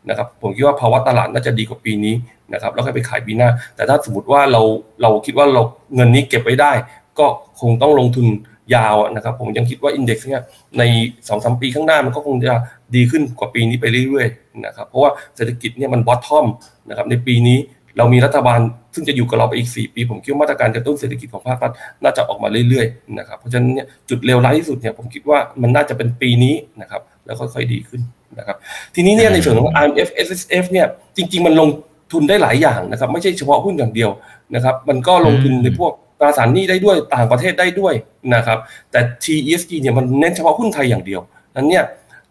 [0.08, 2.14] นะครับผมคิดว่าภาวะตลาดน่าจะดีกว่าปีนี้
[2.52, 4.62] นะครับแล้วค่อยไปขายปีหน้า แต่ถ้าสมมติว่าเรา
[5.02, 5.62] เราคิดว่าเรา
[5.94, 6.72] เงินนี้เก็บไว้ได้
[7.18, 7.26] ก็
[7.60, 8.26] คงต้องลงทุน
[8.74, 10.42] ยาวนะครับ ผมยังคิดว่า index เนี่ย
[10.78, 10.82] ใน
[11.28, 12.54] สองสามปีข้างหน้ามันก็คงจะ
[12.94, 16.46] ดีขึ้นกว่าปีนี้ไปเรื่อยๆนะครับเพราะว่าเศรษฐกิจเนี่ยมันบอททอม
[16.88, 17.58] นะครับในปีนี้
[17.96, 18.60] เรามีรัฐบาล
[18.94, 21.72] ซึ่งจะอยู่กับเราไปอีก 4 ปี ผมคิดว่ามาตรการกระตุ้นเศรษฐกิจของภาครัฐ
[22.02, 28.00] น่าจะออกมาเรื่อยๆนะครับเพราะฉะนั้นเนี่ยจุดเลวร้ายที่สุดเนี่ยผมคิดว่ามันน่าจะเป็นปีนี้นะครับแล้วค่อยๆดีขึ้น
[28.38, 28.56] นะครับ
[28.94, 30.86] ทีนี้เนี่ยในส่วนของ IMF SSF เนี่ย
[31.16, 31.68] จริง ๆ มันลง
[32.12, 34.10] ทุนได้หลายอย่างนะครับไม่ใช่เฉพาะหุ้นอย่างเดียว
[34.54, 37.94] นะครับมันก็ลงทุนในพวกตราสารหนี้ได้ด้วยต่างประเทศได้ด้วย
[38.34, 38.58] นะครับ
[38.90, 41.20] แต่ TESG เนี่ยมันเน้นเฉพาะหุ้นไทยอย่างเดียว
[41.56, 41.84] นั้นเนี่ย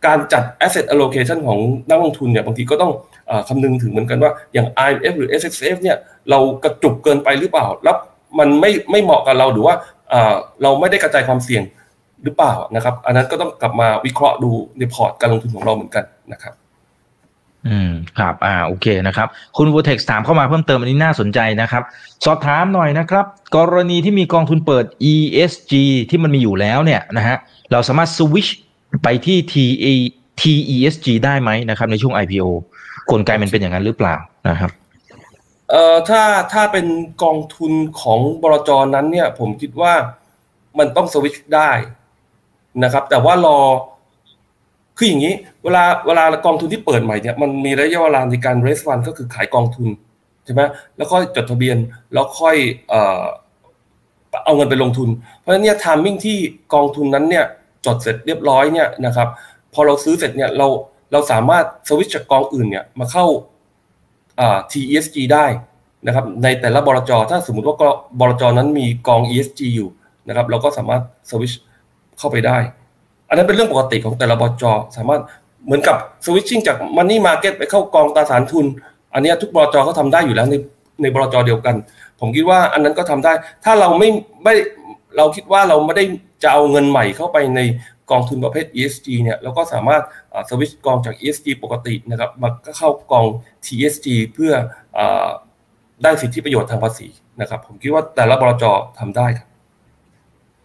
[0.06, 2.92] การจัด asset allocation ของนักลงทุนเนี่ยบางทีก็ต้อง
[3.48, 5.98] คำนึงถึงเหมือนกันว่าอย่าง IMF หรือ SXF เนี่ย
[6.30, 7.96] เรากระจุกเกินไปหรือเปล่าแล้ว
[8.40, 9.76] มันไม่ไม่เหมาะกับเราหรือว่า
[10.62, 11.64] เราไม่ได้กระจายความเสี่ยง
[12.24, 16.04] หรือเปล่านะครับ อันนั้นก็ต้องกลับมาวิเคราะห์ดูในพอร์ตการลงทุนของเราเหมือนกัน
[16.34, 16.54] นะครับ
[17.68, 21.84] อืมครับ อ่า โอเคนะครับ คุณวูเท็กซ์ถามเข้ามาเพิ่มเติมอันนี้น่าสนใจนะครับ
[22.26, 23.26] สอบถามหน่อยนะครับ
[23.56, 25.74] กรณีที่มีกองทุนเปิด ESG
[26.10, 27.38] ที่มันมีอยู่แล้วเนี่ยนะฮะ
[27.72, 28.48] เราสามารถสวิช
[29.04, 29.94] ไปที่ TE
[30.42, 32.48] TESG ได้ไหมนะครับ ในช่วง IPO
[33.12, 34.16] กลไกมันเป็นอย่างนั้นหรือเปล่า
[34.50, 34.72] นะครับ
[35.70, 36.22] เอ่อถ้า
[36.54, 36.86] ถ้าเป็น
[37.24, 39.94] กองทุนของบลจนั้นเนี่ย ผมคิดว่า
[40.80, 41.72] มันต้องสวิตช์ได้
[42.84, 43.60] นะครับ แต่ว่ารอ
[44.98, 45.34] คืออย่างนี้
[45.64, 49.88] เวลาเวลากองทุนที่เปิดใหม่เนี่ยมันมีระยะเวลาในการ raise fund ก็คือขายกองทุน
[50.46, 50.62] ใช่ไหม
[50.96, 51.78] แล้วค่อยจดทะเบียน
[52.14, 52.56] แล้วค่อย
[52.90, 53.24] เอ่อ
[54.46, 56.38] เอาเงินไปลงทุน เพราะฉะนั้นเนี่ยทามมิ่งที่
[56.74, 57.46] กองทุนนั้นเนี่ย
[57.86, 59.28] จดเสร็จเรียบร้อยเนี่ยนะครับ
[59.74, 60.68] พอเราซื้อเสร็จเนี่ยเรา
[61.12, 65.46] เราสามารถสวิตช์จากกองอื่นเนี่ยมาเข้าา TESG ได้
[66.08, 67.76] นะครับ ในแต่ละบลจถ้าสมมติว่า
[68.20, 69.90] บลจนั้นมีกอง ESG อยู่
[70.28, 71.60] นะครับ เราก็สามารถสวิตช์
[72.20, 72.58] เข้าไปได้
[73.30, 74.64] อันนั้นเป็นเรื่องปกติของแต่ละบลจ
[74.98, 75.22] สามารถ
[75.66, 75.96] เหมือนกับ
[76.26, 78.66] สวิตชิ่งจากมันนี่มาเก็ตไปเข้ากองตราสารทุน
[79.14, 80.56] อันนี้ทุกบลจเขาทาได้อยู่แล้วใน
[81.02, 81.76] ในบลจเดียวกัน
[82.20, 83.34] ผมคิดว่าอันนั้นก็ทำได้
[83.66, 84.10] ถ้าเราไม่
[84.44, 84.54] ไม่
[85.18, 86.04] เราคิดว่าเราไม่ได้
[86.44, 87.60] จะเอาเงินใหม่เข้าไปใน
[88.12, 90.04] กองทุนประเภท ESG เนี่ยเราก็สามารถ
[90.50, 93.26] สวิตช์กองจาก ESG ปกตินะครับมาเข้ากอง
[93.66, 94.54] TSG เพื่อ
[94.98, 95.00] อ
[96.04, 97.08] ได้สิทธิประโยชน์ทางภาษี
[97.42, 98.64] นะครับ ผมคิดว่าแต่ละบลจ
[99.00, 99.48] ทำได้ครับ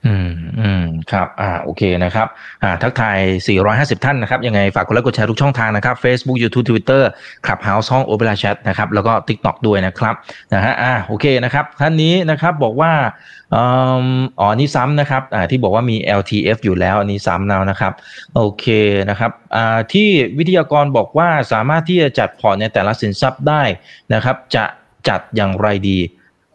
[0.06, 0.30] อืม
[0.60, 2.28] อืมครับ อ่า โอเคนะครับ
[2.62, 3.18] อ่า ทักทาย
[3.62, 7.02] 450 ท่านนะครับ ยังไงฝากกดไลค์กดแชร์ทุกช่องทางนะครับ Facebook YouTube Twitter
[7.44, 10.14] Clubhouse ห้อง Opera Chat นะครับ แล้วก็ TikTok ด้วยนะครับ
[10.54, 12.92] นะฮะ อ่า โอเคนะครับ ท่านนี้นะครับบอกว่า
[13.54, 17.92] อ๋อนี่ซ้ำนะครับ อ่า ที่บอกว่ามี LTF อยู่แล้ว อันนี้ซ้ำแล้วนะครับ
[18.36, 18.66] โอเค
[19.10, 23.62] นะครับ อ่า ที่วิทยากรบอกว่าสามารถที่จะจัดพอร์ตในแต่ละสินทรัพย์ได้
[24.14, 24.64] นะครับ จะ
[25.08, 25.98] จัดอย่างไรดี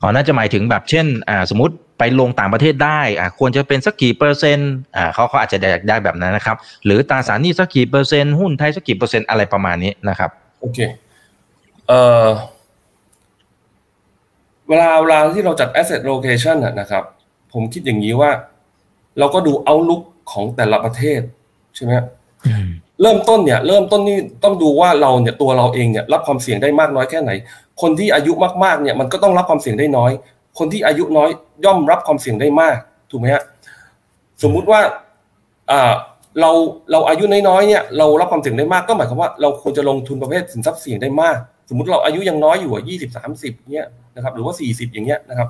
[0.01, 10.29] อ๋อ น่าจะหมายถึงแบบเช่น อ่า สมมติ ไปลงต่างประเทศได้อ่าควรจะเป็นสักกี่เปอร์เซ็นต์อ่าเขาเขาอาจจะได้ได้แบบนั้นนะครับ หรือตราสารหนี้สักกี่เปอร์เซ็นต์หุ้นไทยสักกี่เปอร์เซ็นต์อะไรประมาณนี้นะครับ
[10.61, 10.79] โอเค
[11.87, 12.25] เอ่อ
[14.67, 17.03] เวลาเวลาที่เราจัด asset location นะครับ
[17.53, 18.31] ผมคิดอย่างนี้ว่า
[19.19, 21.21] เราก็ดูเอาลุกของแต่ละประเทศ
[21.75, 21.91] ใช่ไหม
[23.01, 27.31] เริ่มต้นเนี่ย เริ่มต้นนี่ต้องดูว่าเราเนี่ยตัวเราเองเนี่ยรับความเสี่ยงได้มากน้อยแค่ไหน
[27.81, 28.33] คนที่อายุ
[28.63, 30.11] มากๆเนี่ยมันก็ต้องรับความเสี่ยงได้น้อย
[30.57, 31.29] คนที่อายุน้อย
[31.65, 32.77] ย่อมรับความเสี่ยงได้มาก
[33.11, 33.43] ถูกไหมฮะ
[34.43, 34.79] สมมุติว่า
[36.41, 36.51] เรา
[36.91, 41.37] เราอายุน้อยๆเนี่ยเรารับความเสี่ยงได้มากก็หมายความว่าเราควรจะลงทุนประเภทสินทรัพย์เสี่ยงได้มาก
[41.69, 45.47] สมมติเราอายุยังน้อยอยู่อะยี่สิบสามสิบเนี่ยนะครับหรือว่าสี่สิบอย่างเงี้ยนะครับ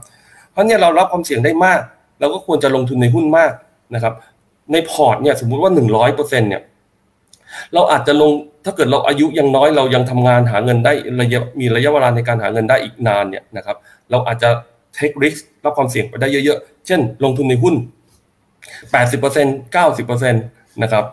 [0.51, 1.79] เพราะเนี่ยเรารับความเสี่ยงได้มาก
[2.19, 3.51] เราก็ควรจะลงทุนในหุ้นมาก
[3.95, 4.13] นะครับ
[4.71, 6.61] ในพอร์ตเนี่ยสมมุติว่าหนึ่งร้อยเปอร์เซ็นเนี่ย
[7.73, 8.31] เราอาจจะลง
[8.65, 13.77] ถ้าเกิดเราอายุยังน้อยเรายังทำงานหาเงินได้ระยะมีระยะเวลาในการหาเงินได้อีกนานเนี่ยนะครับ
[14.11, 14.49] เราอาจจะ
[14.95, 15.33] เทครับ
[15.65, 17.75] รับความเสี่ยงไปได้เยอะๆ เช่น ลงทุนในหุ้น
[18.93, 20.33] 80% 90%
[20.83, 21.05] นะครับ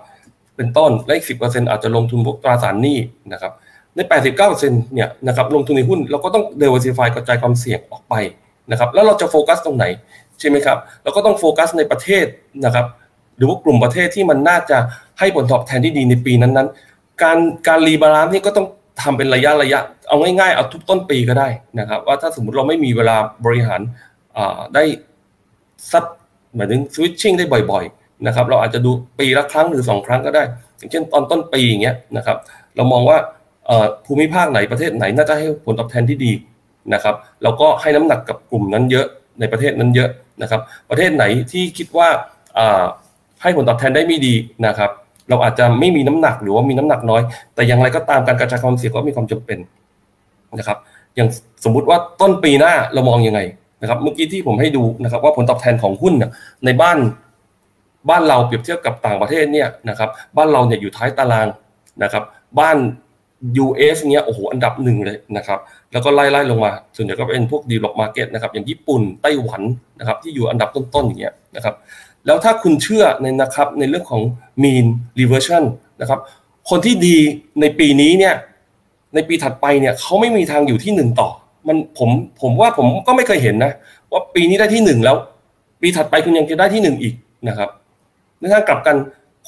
[0.56, 2.98] เป็นต้น และอีก 10%อาจจะลงทุนพวกตราสารหนี้
[3.32, 3.52] นะครับ
[3.96, 4.00] ใน
[4.40, 8.14] 89%เนี่ยนะครับ ลงทุนในหุ้นเราก็ต้อง diversify กระจายความเสี่ยงออกไป
[8.70, 9.84] นะครับ แล้วเราจะโฟกัสตรงไหน
[10.40, 12.26] ใช่ไหมครับ เราก็ต้องโฟกัสในประเทศ
[12.64, 12.86] นะครับ
[13.36, 14.78] หรือว่ากลุ่มประเทศที่มันน่าจะ
[15.18, 18.66] ให้ผลตอบแทนที่ดีในปีนั้นๆ การการ rebalance นี่ก็ต้อง
[19.02, 21.48] ทำเป็นระยะระยะ เอาง่ายๆ เอาทุกต้นปีก็ได้
[21.80, 23.80] นะครับ ว่าถ้าสมมติเราไม่มีเวลาบริหาร
[24.74, 24.84] ได้
[25.90, 26.04] ซับ
[26.56, 30.42] หมายถึง switching ได้บ่อยๆนะครับ เราอาจจะดูปีละครั้งหรือสองครั้งก็ได้
[30.78, 32.36] อย่างเช่นตอนต้นปีอย่างเงี้ยนะครับ
[32.76, 33.18] เรามองว่า
[34.06, 36.32] ภูมิภาคไหนประเทศไหนน่าจะให้ผลตอบแทนที่ดี
[36.94, 39.06] นะครับเราก็ให้น้ำหนักกับกลุ่มนั้นเยอะ
[39.40, 40.08] ในประเทศนั้นเยอะ
[40.42, 42.08] นะครับ ประเทศไหนที่คิดว่า
[43.42, 44.34] ให้ผลตอบแทนได้ไม่ดี
[44.66, 44.90] นะครับ
[45.28, 47.22] เราอาจจะไม่มีน้ำหนักหรือว่ามีน้ำหนักน้อย
[47.54, 49.58] แต่อย่างไรก็ตามการกระจายความเสี่ยงก็มีความจำเป็น
[50.58, 50.78] นะครับ
[51.16, 51.28] อย่าง
[51.64, 53.40] สมมุติว่าต้นปีหน้าเรามองยังไง
[53.82, 56.14] นะครับ เมื่อกี้ที่ผมให้ดูนะครับ ว่าผลตอบแทนของหุ้น
[56.64, 56.98] ในบ้าน
[58.10, 61.48] บ้านเราเปรียบเทียบกับต่างประเทศเนี่ยนะครับ บ้านเราเนี่ยอยู่ท้ายตาราง
[62.02, 62.22] นะครับ
[62.58, 62.76] บ้าน
[63.64, 65.58] US เนี่ยโอ้โหอันดับหนึ่งเลยนะครับ
[65.92, 69.62] แล้วก็ไล่ๆลงมา ส่วนใหญ่ก็เป็นพวกดีล็อกมาร์เก็ตนะครับ อย่างญี่ปุ่นไต้หวัน
[69.98, 71.74] นะครับ ที่อยู่อันดับต้นๆอย่างเงี้ยนะครับ
[72.26, 74.22] แล้วถ้าคุณเชื่อในนะครับในเรื่องของ
[74.62, 74.86] mean
[75.18, 75.64] reversion
[76.00, 76.20] นะครับ
[76.70, 77.16] คนที่ดี
[77.60, 78.34] ในปีนี้เนี่ย
[79.14, 81.28] ในปีถัดไปเนี่ยเขาไม่มีทางอยู่ที่หนึ่งต่อ
[81.68, 82.10] มันผม
[82.40, 83.72] ผมว่าผมก็ไม่เคยเห็นนะ
[84.12, 85.16] ว่าปีนี้ได้ที่หนึ่งแล้ว
[85.80, 87.14] ปีถัดไปคุณยังจะได้ที่หนึ่งอีก
[87.48, 87.68] นะครับ
[88.40, 88.96] ในทางกลับกัน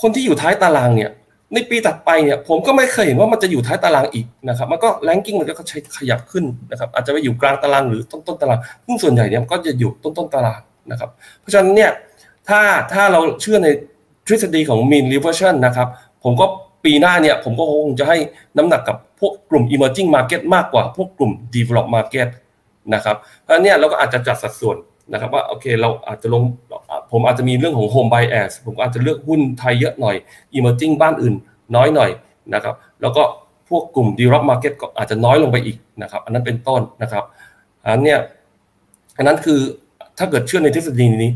[0.01, 1.11] คนที่อยู่ท้ายตารางเนี่ย
[1.55, 10.61] ในปีถัดไปเนี่ย ผมก็ไม่เคยเห็นว่ามันจะอยู่ท้ายตารางอีกนะครับ มันก็แลนกิ้งมันก็ใช้ขยับขึ้นนะครับ อาจจะไปอยู่กลางตารางหรือต้นต้นตารางซึ่งส่วนใหญ่เนี่ยก็จะอยู่ต้นต้นตาราง
[10.91, 11.11] นะครับ
[11.41, 11.91] เพราะฉะนั้นเนี่ย
[12.49, 12.61] ถ้า
[12.93, 13.69] ถ้าเราเชื่อใน
[14.27, 15.89] ทฤษฎีของ mean reversion นะครับ
[16.25, 16.47] ผมก็
[16.85, 18.17] ปีหน้าเนี่ยผมก็คงจะให้
[18.57, 22.29] น้ำหนักกับพวกกลุ่ม emerging market มากกว่าพวกกลุ่ม develop market
[22.95, 24.77] นะครับเพราะเนี่ยเราก็อาจจะจัดสัดส่วน
[25.13, 26.43] นะครับว่าโอเคเราอาจจะลง
[27.13, 30.17] ผมอาจจะมีเรื่องของ home bias ผมอาจจะเลือกหุ้นไทยเยอะหน่อย
[30.57, 31.35] emerging บ้านอื่น
[31.77, 32.11] น้อยหน่อย
[32.55, 33.23] นะครับ แล้วก็
[33.69, 37.25] พวกกลุ่ม develop market ก็อาจจะน้อยลงไปอีกนะครับ อันนั้นเป็นต้นนะครับ
[37.87, 38.19] อันเนี้ย
[39.17, 39.61] อันนั้นคือ
[40.19, 41.31] ถ้าเกิดเชื่อในทฤษฎีนี้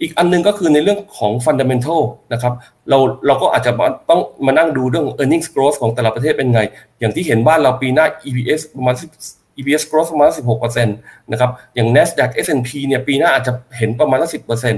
[0.00, 2.52] อีกอันนึงก็คือในเรื่องของฟันดัมเบลทัลนะครับ
[2.90, 3.72] เราเราก็อาจจะ
[4.10, 6.60] ต้องมานั่งดูเรื่อง e a r n i n g growth ของแต่ละประเทศเป็นไง
[7.00, 8.94] อย่างที่เห็นบ้านเราปีหน้า EPS ประมาณ
[9.58, 14.76] EPS growth ประมาณ 16%นะครับอย่าง NASDAQ S&P เนี่ยปีหน้าอาจจะเห็นประมาณละ10%น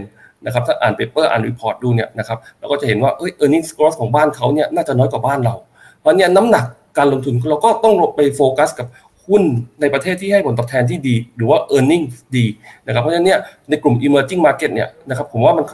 [0.48, 5.54] ะครับถ้าอ่าน paper อ่าน report ดูเนี่ยนะครับเราก็จะเห็นว่าเอ้ย e a r n i n g growth ของบ้านเขาเนี่ยน่าจะน้อยกว่าบ้านเรา
[6.00, 6.64] เพราะเนี่ยน้ำหนัก
[6.98, 8.86] การลงทุนเราก็ต้องไปโฟกัสกับ
[9.28, 9.42] หุ้น
[9.80, 12.04] ในประเทศที่ให้ผลตอบแทนที่ดี หรือว่า e a r n i n g
[12.36, 12.46] ดี
[12.86, 15.64] นะครับเพราะฉะนั้นเนี่ยในกลุ่ม emerging market เนี่ยนะครับผมว่ามัน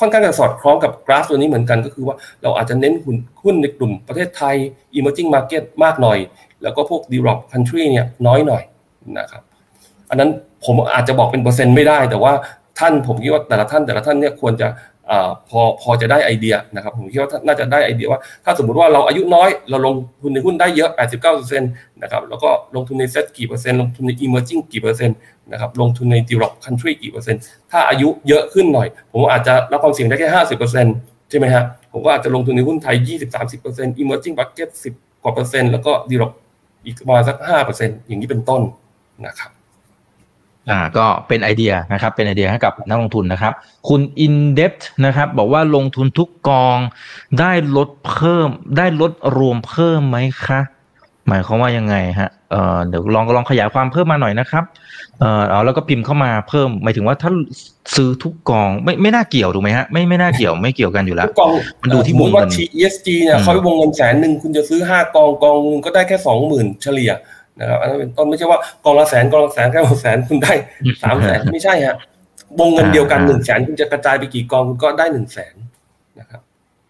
[0.00, 4.56] ค่อนข้างจะสอดคล้องกับกราฟตัวนี้เหมือนกันก็คือว่าเราอาจจะเน้นหุ้นหุ้นในกลุ่มประเทศไทย
[4.98, 6.18] emerging market มากหน่อย
[6.62, 8.62] แล้วก็พวก develop country เนี่ยน้อยหน่อย
[9.18, 9.42] นะครับ
[10.10, 10.30] อันนั้น
[10.64, 12.32] ผมอาจจะบอกเป็นเปอร์เซ็นต์ไม่ได้ แต่ว่า
[12.78, 14.68] ท่านผมคิดว่าแต่ละท่านแต่ละท่านเนี่ยควรจะ
[15.48, 20.90] พอพอจะได้ไอเดียนะครับผมคิดว่าน่าจะได้ไอเดียว่าถ้าสมมติว่าเราอายุน้อยเราลงทุนในหุ้นได้เยอะ
[21.26, 25.16] 89%นะครับแล้วก็ลงทุนในเซ็ตกี่เปอร์เซ็นต์ลงทุนใน emerging กี่เปอร์เซ็นต์
[25.52, 27.40] นะครับลงทุนใน develop country กี่เปอร์เซ็นต์
[27.70, 30.28] ถ้าอายุเยอะขึ้นหน่อย ผมอาจจะรับความเสี่ยงได้แค่
[30.80, 32.96] 50%ใช่ไหมฮะผมก็อาจจะลงทุนในหุ้นไทย
[33.48, 36.32] 20-30% emerging market 10กว่าเปอร์เซ็นต์แล้วก็ develop
[36.84, 37.36] อีกประมาณสัก
[37.72, 38.62] 5%อย่างนี้เป็นต้น
[39.26, 39.50] นะครับ
[40.70, 43.52] อ่าก็เป็นไอเดียนะครับเป็นไอเดียให้กับนักลงทุนนะครับ
[43.88, 46.78] คุณ in depth นะครับบอกว่าลงทุนทุกกอง
[47.40, 50.16] ได้ลดเพิ่ม ได้ลดรวมเพิ่มไหม
[50.46, 50.60] คะ
[51.28, 54.64] หมายความว่ายังไงฮะเอ่อเดี๋ยวลองลองขยายความเพิ่มมาหน่อยนะครับ
[55.20, 57.30] เอ่อเอาแล้วก็พิมพ์เข้ามาเพิ่มหมายถึงว่าถ้า
[57.96, 61.50] ซื้อทุกกองไม่ไม่น่าเกี่ยวถูกไหมฮะไม่ไม่น่าเกี่ยวไม่เกี่ยวกันอยู่แล้วทุกกอง
[61.82, 67.10] มันดูที่สมวมงติเงิว่าน TESG เนี่ยอืมเขาวงเงินแสนหนึ่งคุณจะซื้อห้ากองกองหนึงก็ได้แค่สองหมื่นเฉลี่ย
[67.60, 70.54] นะครับอันนั้นเป็นต้นไม่ใช่ว่ากองละแสนกองละแสนแค่แสนคุณได้
[71.02, 71.96] สามแสนไม่ใช่ฮะ
[72.60, 75.54] วงเงินเดียวกันอ่าหนึ่งแสนคุณจะกระจายไปกี่กองคุณก็ได้หนึ่งแสน
[76.20, 76.40] นะครับ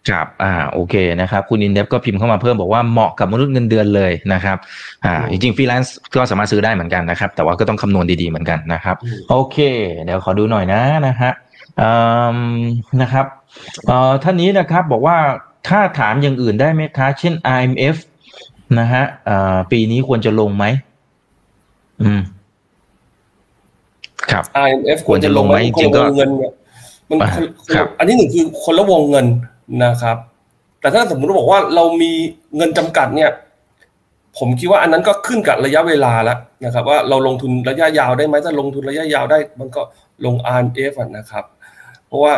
[0.09, 4.57] ครับอ่าโอเคนะครับ คุณอินเดฟก็พิมพ์เข้ามาเพิ่มบอกว่าเหมาะกับมนุษย์เงินเดือนเลยนะครับ
[5.05, 9.57] อ่าอืมจริงๆฟรีแลนซ์ก็สามารถซื้อได้เหมือนกันนะครับ แต่ว่าก็ต้องคำนวณดีๆเหมือนกันนะครับอืมโอเค
[10.03, 11.31] เดี๋ยวขอดูหน่อยนะนะฮะ
[11.81, 11.91] อื
[12.37, 12.39] ม
[13.01, 13.25] นะครับ
[13.87, 15.17] เอ่อท่านนี้นะครับบอกว่า
[15.67, 17.95] ถ้าถามอย่างอื่นได้ไหมคะ เช่น IMF
[18.77, 20.65] นะฮะเอ่อปีนี้ควรจะลงไหม
[22.01, 22.21] อืม
[24.31, 26.53] ครับ IMF ควรจะลงไหมคนละจริงๆก็วงเงินเนี่ย
[27.09, 27.43] มันอ่าคน
[27.75, 29.25] ครับอันนี้หนึ่งคือคนละวงเงิน
[29.83, 30.17] นะครับ
[30.81, 32.11] แต่ถ้าสมมติบอกว่าเรามี
[32.55, 33.31] เงินจำกัดเนี่ย
[34.37, 39.81] ผมคิดว่าอันนั้นก็ขึ้นกับระยะเวลาแล้วนะครับ ว่าเราลงทุนระยะยาวได้ไหมถ้าลงทุนระยะยาวได้ มันก็
[40.25, 41.43] ลง IMF อะนะครับ
[42.07, 42.33] เพราะว่า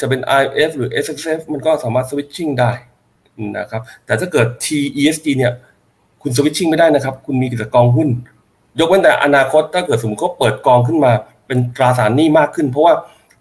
[0.00, 2.70] จะเป็น IMF หรือ S F F มันก็สามารถสวิตชิ่งได้
[3.58, 4.66] นะครับ แต่ถ้าเกิด T
[5.00, 5.52] E S G เนี่ย
[6.22, 8.08] คุณสวิตชิ่งไม่ได้นะครับ คุณมีแต่กองหุ้น
[8.78, 11.12] ยกเว้นแต่อนาคตถ้าเกิดสมมติเขาเปิดกองขึ้นมา
[11.46, 12.94] เป็นตราสารหนี้มากขึ้น เพราะว่า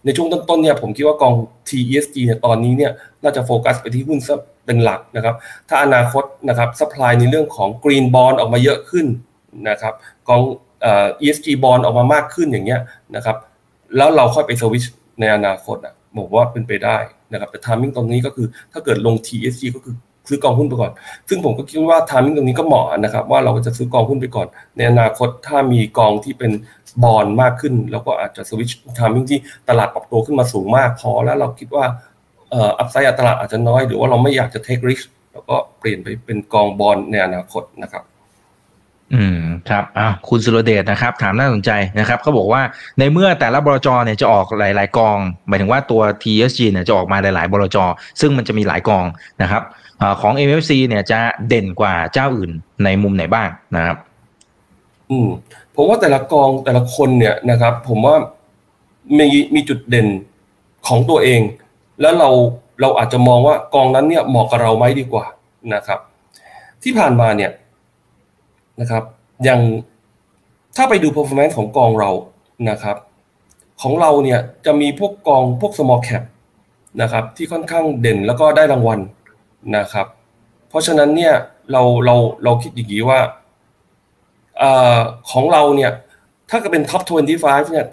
[0.05, 1.33] ในช่วงต้นๆเนี่ยผมคิดว่ากอง
[1.69, 2.91] TESG เนี่ยตอนนี้เนี่ย
[3.23, 5.35] น่าจะโฟกัสไปที่หุ้นซะเป็นหลักนะครับ
[5.69, 9.05] ถ้าอนาคตนะครับ supply ในเรื่องของ Green Bond ออกมาเยอะขึ้น
[9.69, 9.93] นะครับ
[10.29, 10.41] กอง
[10.81, 12.81] เอ่อ ESG Bond ออกมามากขึ้นอย่างเงี้ย
[13.15, 13.35] นะครับ
[13.97, 14.85] แล้วเราค่อยไปสวิตช
[15.19, 16.97] ในอนาคตอะบอกว่าเป็นไปได้
[17.31, 19.95] นะครับแต่ timing ตรงนี้ก็คือถ้าเกิดลง TESG ก็คือ
[20.27, 20.91] ซื้อกองหุ้นไปก่อน
[21.29, 24.47] ซึ่งผมก็คิดว่า timing ตรงนี้ก็เหมาะนะครับ ว่าเราก็จะซื้อกองหุ้นไปก่อน
[24.77, 26.51] ในอนาคตถ้ามีกองที่เป็น
[27.03, 31.85] บอลมากขึ้น แล้วก็อาจจะสวิตชทามิ่งที่ตลาดปรับตัวขึ้นมาสูงมากพอแล้วเราคิดว่า
[32.53, 35.01] อัพไซด์ตลาดอาจจะน้อย หรือว่าเราไม่อยากจะเทคริส
[35.33, 38.03] แล้วก็เปลี่ยนไปเป็นกองบอลในอนาคตนะครับ
[39.13, 42.61] อืมครับอ่าคุณสุรเดชนะครับ ถามน่าสนใจนะครับเขาบอกว่า
[42.99, 45.17] ในเมื่อแต่ละบลจเนี่ยจะออกหลาย ๆ กอง
[45.47, 47.77] หมายถึงว่าตัว TSG เนี่ยจะออกมาหลาย ๆ บลจ
[48.19, 49.05] ซึ่งมันจะมีหลายกอง
[49.41, 49.63] นะครับ
[50.21, 52.51] ของ MFC เนี่ยจะเด่นกว่าเจ้าอื่น
[52.83, 53.97] ในมุมไหนบ้างนะครับ
[55.09, 55.29] อืม
[55.75, 58.15] ผมว่าแต่ละกองแต่ละคนเนี่ยนะครับ ผมว่า
[59.17, 60.07] มีมีจุดเด่น
[60.87, 61.41] ของตัวเอง
[62.01, 62.29] แล้วเรา
[62.81, 65.25] เราอาจจะมองว่ากองนั้นเนี่ยเหมาะกับเราไหมดีกว่า
[65.73, 65.99] นะครับ
[66.83, 67.51] ที่ผ่านมาเนี่ย
[68.81, 69.03] นะครับ
[69.43, 69.61] อย่าง
[70.75, 72.11] ถ้าไปดู performance ของกองเรา
[72.69, 72.97] นะครับ
[73.81, 76.23] ของเราเนี่ยจะมีพวกกองพวก small cap
[77.01, 78.99] นะครับ ที่ค่อนข้างเด่นแล้วก็ได้รางวัล
[79.75, 80.07] นะครับ
[80.69, 81.33] เพราะฉะนั้นเนี่ย
[81.71, 83.19] เราเราเราคิดอย่างนี้ว่า
[84.61, 84.63] อ
[85.31, 85.91] ของเราเนี่ย
[86.49, 87.01] ถ้าเกิดเป็น top
[87.37, 87.85] 25เนี่ย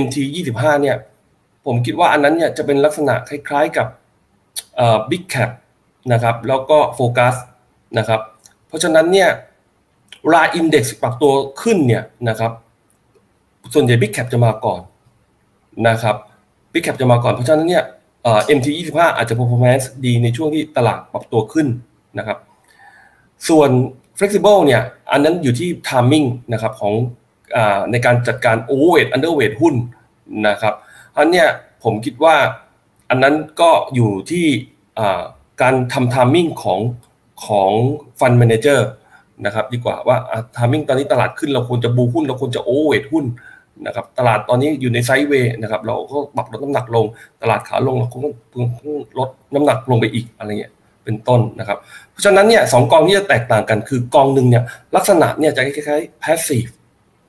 [0.00, 0.16] MT
[0.52, 0.96] 25เนี่ย
[1.66, 3.86] ผมคิดว่าอันนั้นเนี่ยจะเป็นลักษณะคล้ายๆกับ
[4.76, 5.50] เอ่อ big cap
[6.12, 7.34] นะครับแล้วก็โฟกัส
[7.98, 8.20] นะครับ
[8.68, 9.28] เพราะฉะนั้นเนี่ย
[10.22, 11.32] เวลา index ปรับตัว
[11.62, 12.52] ขึ้นเนี่ยนะครับ
[13.74, 14.80] ส่วนใหญ่ big cap จะมาก่อน
[15.88, 16.16] นะครับ
[16.72, 17.84] big cap จะมาก่อนเพราะฉะนั้นเนี่ย
[18.22, 21.66] เอ่อ MT 25 อาจจะ performance ดีในช่วงที่ตลาดปรับตัวขึ้น
[22.18, 22.38] นะครับ
[23.48, 23.70] ส่วน
[24.18, 26.94] flexible เนี่ย อันนั้นอยู่ที่ timing นะครับของ
[27.56, 27.58] อ
[27.90, 29.74] ในการจัดการ overweight underweight หุ้น
[30.48, 30.74] นะครับ
[31.18, 31.48] อันเนี้ย
[31.82, 32.36] ผมคิดว่า
[33.10, 34.46] อันนั้นก็อยู่ที่
[34.98, 35.22] อ่า
[35.62, 36.80] การทำ timing ของ
[37.46, 37.70] ของ
[38.18, 38.80] fund manager
[39.46, 43.24] นะครับดีกว่าว่าอ่า timing ตอนนี้ตลาดขึ้นเราควรจะบูหุ้น เราควรจะ overweight หุ้น
[43.86, 47.06] นะครับตลาดตอนนี้อยู่ในไซด์เวย์นะครับ เราก็ปรับลดน้ำหนักลง
[47.42, 48.36] ตลาดขาลงเราคงต้อง
[49.18, 50.72] ลดน้ำหนักลงไปอีกอะไรเงี้ย
[51.04, 51.78] เป็นต้นนะครับ
[52.10, 54.62] เพราะฉะนั้นเนี่ยสองกองที่จะแตกต่างกันคือกองหนึ่งเนี่ย
[54.96, 56.70] ลักษณะเนี่ยจะคล้ายๆ passive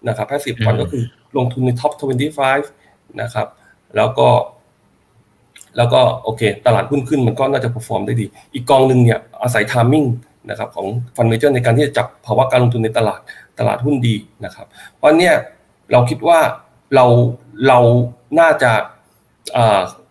[0.08, 1.04] นะครับ passive fund อืมก็คือ
[1.38, 1.92] ลงทุนใน top
[2.56, 3.48] 25 นะครับ
[3.96, 4.28] แล้วก็
[5.78, 10.08] แล้วก็โอเค ตลาดหุ้นขึ้นมันก็น่าจะ perform ได้ดี อีกกองหนึ่งเนี่ยอาศัย timing
[10.50, 13.20] นะครับของ fund manager ในการที่จะจับภาวะการลงทุนในตลาด
[13.60, 14.16] ตลาดหุ้นดี
[14.46, 14.68] นะครับ
[14.98, 15.34] เพราะเนี่ย
[15.92, 16.40] เราคิดว่า
[16.96, 17.06] เรา
[17.68, 17.80] เรา
[18.40, 18.72] น่าจะ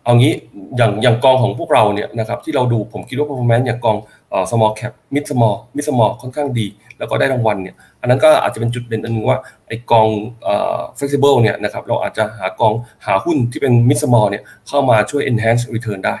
[0.03, 0.33] เอางี้
[0.77, 3.97] อย่างอย่างกองของพวกเราเนี่ยนะครับที่เราดูผมคิดว่า performance อย่างกอง
[4.33, 6.67] อ small cap mid small mid small ค่อนข้างดี
[6.97, 10.07] แล้วก็ได้รางวัลเนี่ยอันนั้นก็อาจจะเป็นจุดเด่นอันหนึงว่าไอ้กอง
[10.47, 10.49] อ
[10.97, 12.73] flexible เนี่ยนะครับเราอาจจะหากอง
[13.05, 16.15] หาหุ้นที่เป็น mid small เนี่ยเข้ามาช่วย enhance return ได้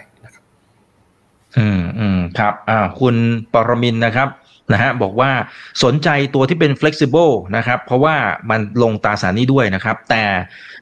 [1.57, 3.15] อืมอืมครับอ่าคุณ
[3.53, 4.29] ปรมินทร์นะครับ
[4.73, 5.31] นะฮะบอกว่า
[5.83, 8.15] สนใจตัวที่เป็น flexible นะครับ เพราะว่า
[8.49, 10.23] มันลงตราสารหนี้ด้วยนะครับ แต่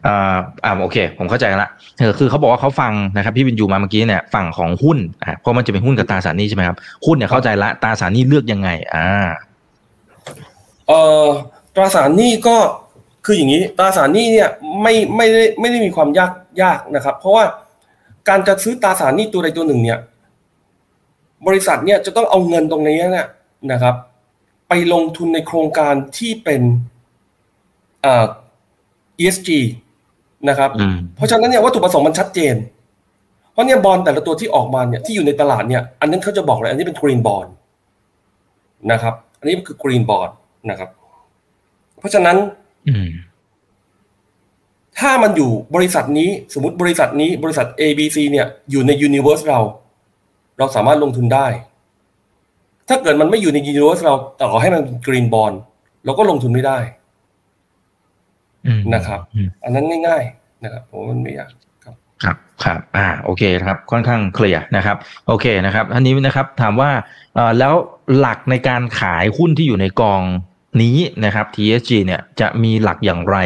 [0.05, 1.69] อ่าอ่าโอเค ผมเข้าใจละ
[1.99, 9.07] เออคือเขาบอกว่าเขาฟังนะครับพี่วินยูมาเมื่อกี้เนี่ยฝั่งของหุ้นอ่าเพราะมันจะเป็นหุ้นกับตราสารหนี้ใช่ไหมครับหุ้นเนี่ยเข้าใจละตราสารหนี้เลือกยังไง อ่า
[10.87, 11.25] เอ่อ
[11.75, 12.57] ตราสารหนี้ก็
[13.25, 14.49] คืออย่างนี้ตราสารหนี้เนี่ย
[14.81, 17.43] ไม่ไม่ได้ไม่ได้มีความยากยากนะครับ เพราะว่า
[18.29, 19.99] การจะซื้อตราสารหนี้ตัวใดตัวหนึ่งเนี่ย
[21.47, 23.27] บริษัทเนี่ยจะต้องเอาเงินตรงนี้เนี่ย
[23.71, 23.95] นะครับ
[24.69, 26.61] ไปลงทุนในโครงการที่เป็น
[28.05, 28.25] อ่า
[29.19, 29.49] ESG
[30.49, 32.55] นะครับอืมเพราะฉะนั้นเนี่ยวัตถุประสงค์มันชัดเจน
[33.51, 37.47] เพราะเนี่ยบอลแต่ละตัวที่ออกมาเนี่ยที่อยู่ในตลาดเนี่ยอันนั้นเขาจะบอกเลย อันนี้เป็นกรีนบอล
[38.91, 40.29] นะครับ อันนี้คือกรีนบอล
[40.69, 40.89] นะครับ
[41.99, 42.37] เพราะฉะนั้น
[42.87, 43.09] อืม
[44.99, 49.59] ถ้ามันอยู่บริษัทนี้สมมติบริษัทนี้บริษัท A B C เนี่ยอยู่ในยูนิเวอร์สเรา
[50.61, 51.47] เราสามารถลงทุนได้
[52.89, 55.53] ถ้าเกิดมันไม่อยู่ในยูนิเวอร์สเราต่อให้มันกรีนบอล
[56.05, 56.77] เราก็ลงทุนไม่ได้
[58.67, 61.49] อืมนะครับอืมอันนั้นง่ายๆนะครับผมว่ามันไม่ยาก
[61.83, 61.95] ครับ
[62.63, 64.97] ครับอ่าโอเคครับ ค่อนข้างเคลียร์นะครับ
[65.27, 66.91] โอเคนะครับอันนี้นะครับ ถามว่า
[67.35, 67.73] เอ่อแล้ว
[68.17, 70.21] หลักในการขายหุ้นที่อยู่ในกอง
[70.81, 73.37] นี้นะครับ TESG เนี่ยจะมีหลักอย่างไร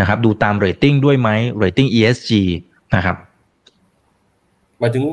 [0.00, 2.30] นะครับ ดูตามเรตติ้งด้วยไหมเรตติ้ง ESG
[2.94, 3.16] นะครับ
[4.78, 5.04] หมายถึง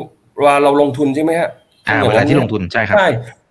[0.45, 1.49] ว่าเราลงทุนใช่ไหมฮะ
[1.87, 3.07] อ่าเวลาที่ลงทุนใช่ครับใช่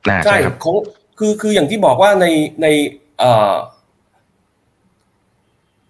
[0.09, 0.77] อ่าใช่ใช่ครับของ
[1.19, 2.27] คือคืออย่างที่บอกว่าใน
[2.63, 2.67] ใน
[3.19, 3.55] เอ่อ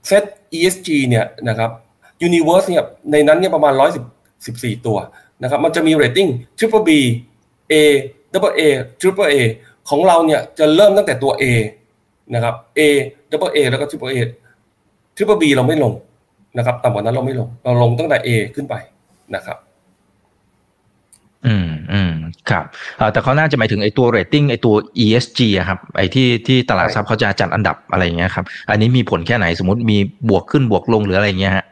[0.07, 0.25] เซต
[0.57, 1.71] ESG เนี่ยนะครับ
[2.29, 4.05] Universe เนี่ยในนั้นเนี่ยประมาณร้อยสิบ
[4.47, 4.99] สิบสี่ตัว
[5.43, 6.29] นะครับมันจะมีเรตติ้ง
[6.59, 6.91] Triple B
[7.73, 7.75] A
[8.33, 8.63] Double A
[9.01, 9.37] Triple A
[9.89, 11.45] ของเราเนี่ยจะเริ่มตั้งแต่ตัว A
[12.35, 12.81] นะครับ A
[13.31, 14.19] Double A แล้วก็ Triple A
[15.17, 15.93] Triple B เราไม่ลง
[16.59, 18.75] นะครับต่ำกว่านั้นเราไม่ลง เราลงตั้งแต่ A ขึ้นไป
[19.35, 19.70] นะครับอืมอืม
[22.51, 22.65] ครับ
[22.99, 24.75] เอ่อแต่เขาน่าจะหมายถึงไอ้ตัวเรตติ้งไอ้ตัว
[25.05, 29.99] ESG อะครับไอ้ที่ที่ตลาดทรัพย์เขาจะจัดอันดับอะไรอย่างเงี้ยครับ อันนี้มีผลแค่ไหนสมมติมี
[30.29, 31.65] บวกขึ้นบวกลงหรืออะไรอย่างเงี้ยฮะ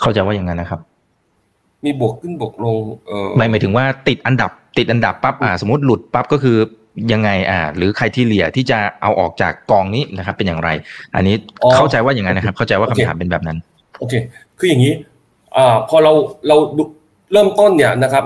[0.00, 0.80] เข้าใจว่าอย่างนั้นนะครับ
[1.84, 6.56] มีบวกขึ้นบวกลงเออไม่หมายถึงว่าติดอันดับ ติดอันดับปั๊บอ่าสมมติหลุดปั๊บก็คือ
[7.12, 10.70] ยังไงอ่า หรือใครที่เหลี่ยที่จะเอาออกจากกองนี้นะครับ เป็นอย่างไร
[11.14, 11.34] อันนี้
[11.76, 13.58] เข้าใจว่าอย่างนั้นนะครับ เข้าใจว่าคำถามเป็นแบบนั้น
[13.98, 14.14] โอเค
[14.58, 14.92] คืออย่างนี้
[15.56, 16.12] อ่า พอเรา
[16.48, 16.82] เราดู
[17.32, 18.24] เริ่มต้นเนี่ยนะครับ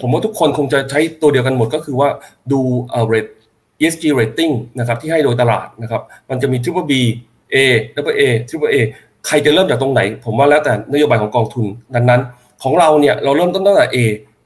[0.00, 2.08] ผมว่าทุกคนคงจะใช้ตัวเดียวกันหมดก็คือว่า
[2.52, 3.30] ดูเอ่อ rate
[3.82, 6.92] ESG rating นะครับที่ให้โดยตลาดนะครับมันจะมี triple B
[7.54, 7.56] A
[7.94, 8.76] double A triple A
[9.26, 12.20] ใครจะเริ่มจากตรงไหน ผมว่าแล้วแต่นโยบายของกองทุนดังนั้น
[12.62, 13.96] ของเราเนี่ยเราเริ่มต้นตั้งแต่ A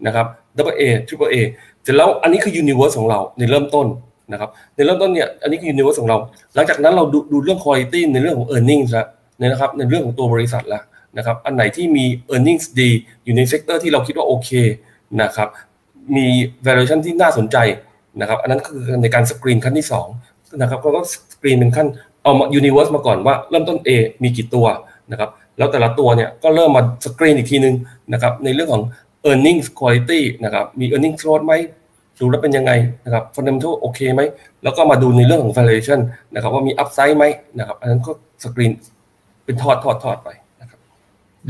[0.06, 0.26] นะครับ
[0.56, 1.36] double A triple A
[1.82, 3.86] เสร็จแล้วอันนี้คือ universe ของเราในเริ่มต้น
[4.32, 6.18] นะครับในเริ่มต้นเนี่ยอันนี้คือ universe ของเรา
[6.54, 9.06] หลังจากนั้นเราดูดูเรื่อง quality ในเรื่องของ earnings ละ
[9.40, 10.80] นะครับในเรื่องของตัวบริษัทละ
[11.16, 12.90] นะครับอันไหนที่มี earnings ดี
[13.24, 14.50] อยู่ใน sector ที่เราคิดว่าโอเค
[15.22, 15.48] นะครับ
[16.16, 16.26] มี
[16.66, 17.56] valuation ที่น่าสนใจ
[18.20, 20.06] นะครับ อันนั้นคือในการสกรีนขั้นที่สอง
[20.62, 21.02] นะครับก็
[21.32, 21.86] สกรีนเป็นขั้น
[22.22, 23.90] เอามา universe มาก่อนว่าเริ่มต้น A
[24.22, 24.66] มีกี่ตัว
[25.10, 27.74] นะครับ แล้วแต่ละตัวเนี่ยก็เริ่มมาสกรีนอีกทีนึง
[28.12, 28.82] นะครับ ในเรื่องของ
[29.28, 31.54] earnings quality นะครับ มี earnings growth ไหม
[32.20, 32.72] ดูแล้วเป็นยังไง
[33.04, 34.20] นะครับ fundamental โอเคไหม
[34.62, 36.00] แล้วก็มาดูในเรื่องของ valuation
[36.34, 37.24] นะครับว่ามี upside ไหม
[37.58, 38.12] นะครับ อันนั้นก็
[38.44, 38.72] สกรีน
[39.44, 40.28] เป็นทอดทอดทอดไป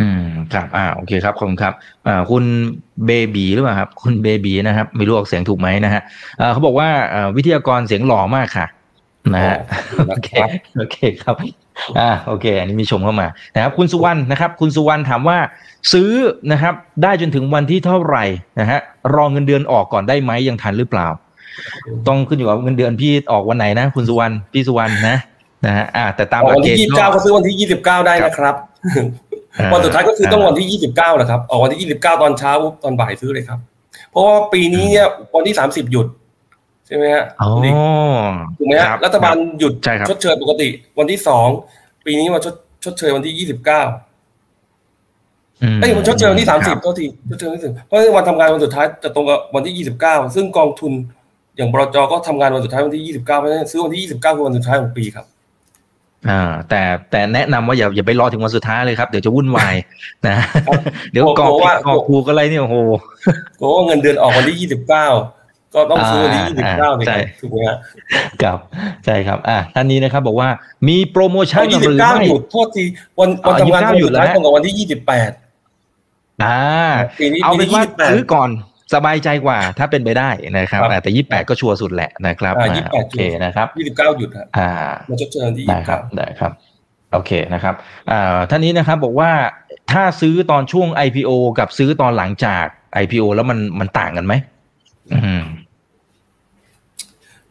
[0.01, 0.25] อืม
[0.55, 1.75] ครับอ่าโอเคครับขอบคุณครับ
[2.07, 2.45] อ่าคุณ
[3.07, 6.03] เบบีหรือเปล่าครับ คุณเบบีนะครับ ไม่รู้ออกเสียงถูกไหมนะฮะ
[6.41, 8.67] อ่าเขาบอกว่าอ่าวิทยากรเสียงหล่อมากค่ะ
[9.35, 11.37] นะฮะอ๋อโอเคนะครับโอเคครับ
[11.99, 15.39] อ่าโอเค อันนี้มีชมเข้ามานะครับ คุณสุวรรณนะครับ คุณสุวรรณถามว่า
[15.93, 16.11] ซื้อ
[16.53, 18.25] นะครับ ได้จนถึงวันที่เท่าไหร่
[18.61, 18.81] นะฮะ
[19.15, 21.09] รอเงินเดือนออกก่อนได้ไหมยังทันหรือเปล่า
[22.09, 25.17] ต้องขึ้นอยู่กับเงินเดือนพี่ออกวันไหนนะ คุณสุวรรณพี่สุวรรณนะ
[25.67, 28.55] นะฮะอ่าแต่ตามออกหลักวันเกณที่ยี่ฑ์สิบเก้าก็ซื้อวันที่ยี่สิบเก้าได้นะครับ
[28.89, 29.24] อ่า
[29.73, 32.53] วันสุดท้ายก็คือต้องวันที่ยี่สิบเก้านะครับออกวันที่ยี่สิบเก้าตอนเช้า
[32.83, 33.59] ตอนบ่ายซื้อเลยครับ
[34.11, 36.07] เพราะว่าปีนี้เนี่ยวันที่สามสิบหยุด
[36.87, 37.49] ใช่ไหมฮะอ๋อ
[38.59, 41.49] ถูกไหมคฮะบรัฐบาลหยุดใช่ครับชดเชยปกติ วันที่สอง
[42.07, 43.83] ปีนี้มาชดชดเชยวันที่ยี่สิบเก้า
[45.63, 50.93] อืมเอ้ยมันชดเชยวันที่สามสิบครัโทษทีชดเชยวันที่30เพราะวันทำงานวันสุดท้ายจะตรงกับวันที่ยี่สิบเก้าซึ่งกองทุน
[51.57, 55.27] อย่างบลจก็ทำงานวันสุดท้ายวันที่ยี่สิบเก้าเพราะฉะนั้นซื้อวันที่ยี่สิบเก้าคือวันสุดท้ายของปีครับ
[56.31, 59.75] อ่าแต่แต่แนะนำว่าอย่าอย่าไปรอถึงวันสุดท้ายเลยครับ เดี๋ยวจะวุ่นวาย
[60.27, 60.37] นะ
[61.11, 62.77] เดี๋ยวกรอกเพราะว่ากรอกถูกอะไรเนี่ยโอ้โห
[63.59, 65.07] เพราะว่าเงินเดือนออกวันที่ยี่สิบเก้า
[65.75, 67.77] ก็ต้องซื้อวันที่อ่ายี่สิบเก้าเลยคใช่รับถูกไหมฮะ
[68.43, 68.59] ครับ
[69.05, 70.49] ใช่ครับ อ่าท่านนี้นะครับ บอกว่า
[70.89, 72.85] มีโปรโมชั่นยี่หสิบรือเก้าไม่หยุดโทษที
[73.19, 75.31] วันวันอ๋อทำงาน29วันหยุสุดดแล้วท้ายตรงกับวันที่ยี่สิบแปด
[76.45, 76.59] อ่า
[77.19, 78.51] ปีนี้เอาปีเป็นนี้ว่ายี่สิบแปดซื้อก่อน
[78.93, 84.71] สบายใจกว่าถ้าเป็นไปได้นะครับครับอ่าแต่ยี่แปดก็ชัวร์สุดแหละนะครับอ่าอ่า28โอเคนะครับยี่สิบเก้าหยุดฮะอ่า
[85.11, 86.53] มาชดเชยวันที่ได้ยี่สิบครัเก้าบได้ครับ
[87.13, 87.75] โอเคนะครับ
[88.11, 89.31] อ่าท่านนี้นะครับบอกว่า
[89.93, 92.65] ถ้าซื้อตอนช่วง IPO กับซื้อตอนหลังจาก
[93.03, 94.35] IPO แล้วมันมันต่างกันไหม
[95.13, 95.45] อืม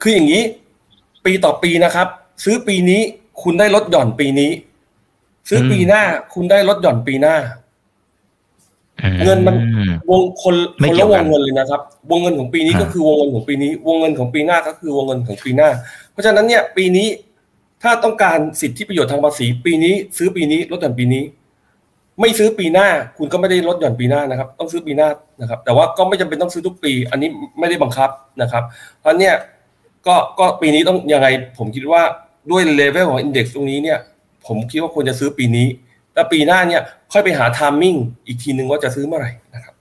[0.01, 0.43] คืออย่างนี้
[1.25, 2.07] ปีต่อปีนะครับ
[2.43, 3.01] ซื้อปีนี้
[3.41, 4.51] คุณได้ลดหย่อนปีนี้
[5.49, 6.03] ซื้อปีหน้า
[6.33, 7.35] คุณได้ลดหย่อนปีหน้า
[9.25, 15.69] เงินมันอืวงคนไม่คนเกี่ยละววกันงเงินเลยนะครับ วงเงินของปีนี้อ่าก็คือวงเงินของปีนี้ วงเงินของปีหน้าก็คือวงเงินของปีหน้า
[16.11, 17.07] เพราะฉะนั้นเนี่ยปีนี้
[17.83, 21.23] ถ้าต้องการสิทธิประโยชน์ทางภาษี ปีนี้ ซื้อปีนี้ลดหย่อนปีนี้
[22.19, 22.87] ไม่ซื้อปีหน้า
[23.17, 25.09] คุณก็ไม่ได้ลดหย่อนปีหน้านะครับ ต้องซื้อปีหน้า
[25.41, 27.29] นะครับ แต่ว่าก็ไม่จำเป็นต้องซื้อทุกปี อันนี้
[27.59, 28.09] ไม่ได้บังคับ
[28.41, 28.63] นะครับ
[28.99, 29.33] เพราะเนี่ย
[30.07, 31.27] ก็ก็ปีนี้ต้องยังไง
[31.57, 32.01] ผมคิดว่า
[32.51, 33.99] ด้วยเลเวลของอินเด็กซ์ตรงนี้เนี่ย
[34.45, 35.67] ผมคิดว่าควรจะซื้อปีนี้
[36.15, 37.95] แล้วปีหน้าเนี่ยค่อยไปหา timing
[38.27, 39.73] อีกทีนึงว่าจะซื้อเมื่อไหร่นะครับ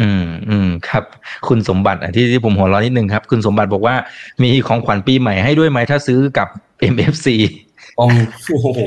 [0.00, 1.04] อืมอืมครับ
[1.48, 3.94] คุณสมบัติที่ที่ผมหัวเราะนิดนึงครับ คุณสมบัติบอกว่า
[4.42, 6.48] มีของขวัญปีใหม่ให้ด้วยไหมถ้าซื้อกับ
[6.92, 7.26] MFC
[7.98, 8.14] อม
[8.52, 8.80] โอ้โห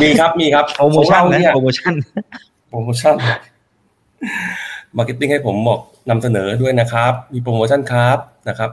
[0.00, 1.94] มีครับมีครับโปรโมชั่นนะโปรโมชั่น
[2.68, 3.14] โปรโมชั่น
[4.96, 5.80] marketing ให้ผมบอก
[6.10, 8.70] นำเสนอด้วยนะครับ มีโปรโมชั่นครับนะครับ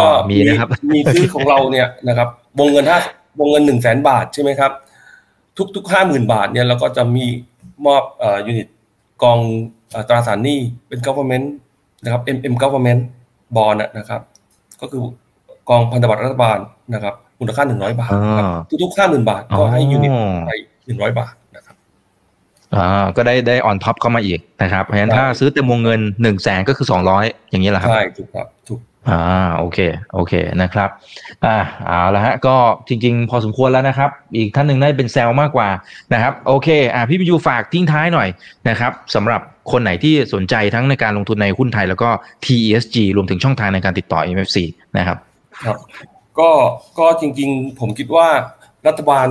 [0.00, 2.98] ก็มีนะครับ มีซื้อของเราเนี่ยนะครับ วงเงินห้า
[3.40, 4.72] วงเงินหนึ่งแสนบาทใช่ไหมครับ
[5.60, 7.26] ทุกทุกห้าหมื่นบาทเนี่ยเราก็จะมี
[7.86, 8.68] มอบเอ่อ unit
[9.22, 9.38] กอง
[10.08, 10.58] ตราสารหนี้
[10.88, 11.46] เป็น government
[12.04, 13.00] นะครับ MM government
[13.56, 14.20] bond นะครับ
[14.80, 15.00] ก็คือ
[15.68, 16.58] กองพันธบัตรรัฐบาล
[16.94, 18.10] นะครับมูลค่าหนึ่งร้อยบาท
[18.82, 20.10] ทุกๆห้าหมื่นบาทก็ให้ unit
[20.46, 20.50] ไป
[20.86, 21.76] หนึ่งร้อยบาทนะครับ
[22.74, 29.20] อ่าก็ได้ได้ on top เข้ามาอีกนะครับเพราะฉะนั้นถ้าซื้อเต็มวงเงินหนึ่งแสนก็คือสองร้อยอย่างนี้แหละครับใช่ถูกครับถูก อ่า
[29.58, 29.78] โอเค
[30.14, 30.32] โอเค
[30.62, 30.88] นะครับ
[31.44, 32.56] อ่าเอาละฮะก็
[32.88, 35.68] จริง ๆ พอสมควรแล้วนะครับ อีกท่านหนึ่งได้เป็นแซลมากกว่า
[36.14, 38.28] นะครับ โอเค อ่าพี่พิยูฝากทิ้งท้ายหน่อย
[38.68, 39.40] นะครับสำหรับ
[39.72, 42.08] คนไหนที่สนใจทั้งในการลงทุนในหุ้นไทย แล้วก็
[42.44, 44.58] TESG รวมถึงช่องทางในการติดต่อ MFC
[44.98, 45.18] นะครับ
[45.64, 45.78] ครับ
[46.38, 46.50] ก็
[46.98, 48.28] ก็จริง ๆ ผมคิดว่า
[48.86, 49.26] รัฐบาล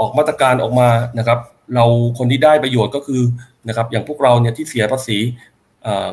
[0.00, 0.88] ออกมาตรการออกมา
[1.18, 1.38] นะครับ
[1.74, 1.84] เรา
[2.18, 3.22] คนที่ได้ประโยชน์ก็คือ
[3.68, 5.18] นะครับ อย่างพวกเราเนี่ยที่เสียภาษี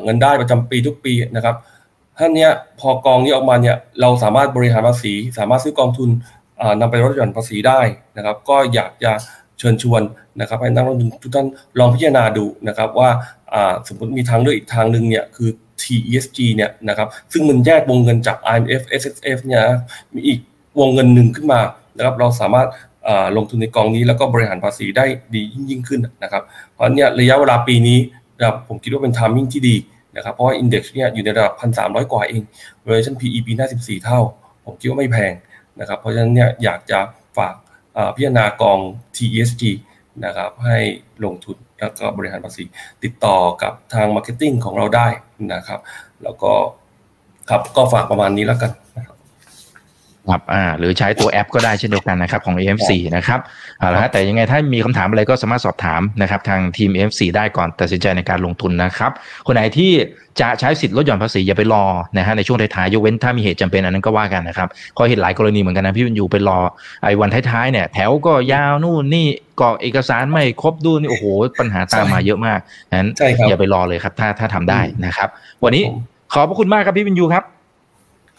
[0.04, 1.56] เงินได้ประจำปีทุกปีนะครับ
[2.18, 2.50] ท่านเนี้ย
[2.80, 6.10] พอกองนี้ออกมาเนี่ยเราสามารถบริหารภาษี สามารถซื้อกองทุน
[6.80, 7.80] นำไปลดหย่อนภาษีได้
[8.16, 9.12] นะครับ ก็อยากจะ
[9.58, 10.02] เชิญชวน
[10.40, 11.46] นะครับให้นักลงทุนทุกท่าน
[11.78, 13.10] ลองพิจารณาดูนะครับว่า
[13.88, 15.48] สมมติมีทางเลือกอีกทางหนึ่งเนี่ยคือ
[15.80, 19.62] TESG เนี่ยนะครับซึ่งมันแยกวงเงินจาก IMF SSF เนี่ย
[20.14, 20.40] มีอีก
[20.78, 21.60] วงเงินหนึ่งขึ้นมา
[21.96, 22.68] นะครับเราสามารถ
[23.36, 25.04] ลงทุนในกองนี้แล้วก็บริหารภาษีได้
[25.34, 26.42] ดียิ่งขึ้นนะครับ
[26.72, 27.98] เพราะเนี่ยระยะเวลาปีนี้
[28.38, 29.76] นะครับผมคิดว่าเป็น timing ที่ดี
[30.16, 32.42] นะครับเพราะว่า index เนี่ยอยู่ในระดับพันสามร้อยกว่าเอง
[32.84, 34.20] valuation PE ปีหน้าสิบสี่เท่า
[34.64, 35.32] ผมคิดว่าไม่แพง
[35.80, 36.98] นะครับเพราะฉะนั้นเนี่ยอยากจะ
[37.38, 37.54] ฝาก
[38.14, 38.78] พิจารณากอง
[39.16, 39.62] TESG
[40.24, 40.78] นะครับให้
[41.24, 42.64] ลงทุนแล้วก็บริหารภาษี
[43.04, 45.08] ติดต่อกับทาง marketing ของเราได้
[45.54, 45.80] นะครับ
[46.22, 46.52] แล้วก็
[47.50, 49.15] ครับก็ฝากประมาณนี้แล้วกันนะครับ
[50.30, 53.40] ครับอ่าหรือใช้ตัวแอปก็ได้เช่นเดียวกันนะครับของ MFC นะครับ
[53.78, 59.10] เอาละฮะแต่ยังไงถ้ามีคำถามอะไรก็สามารถสอบถามนะครับทางทีม AMC ได้ก่อนตัดสินใจในการลงทุนนะครับ
[59.46, 59.92] คนไหนที่
[60.40, 61.84] จะใช้สิทธิ์ลดหย่อนภาษีอย่าไปรอ
[62.16, 66.58] นะฮะในช่วงท้ายๆยกเว้นถ้ามีเหตุจำเป็นอันนั้นก็ว่ากันนะครับเขาเห็นหลายกรณีเหมือนกันนะพี่วินยูไปรอ
[67.04, 69.26] ไอ้วันท้ายๆเนี่ยแถวก็ยาวนู่นนี่
[69.60, 71.24] กรอกเอกสารไม่ครบดูนี่โอ้โห
[71.58, 72.58] ปัญหาตามมาเยอะมาก
[72.98, 73.08] นั้น
[73.48, 75.28] อย่าไปรอเลยครับถ้าถ้าทำได้นะครับ
[75.64, 75.84] วันนี้
[76.32, 77.44] ขอบพระคุณมากครับพี่วินยูครับ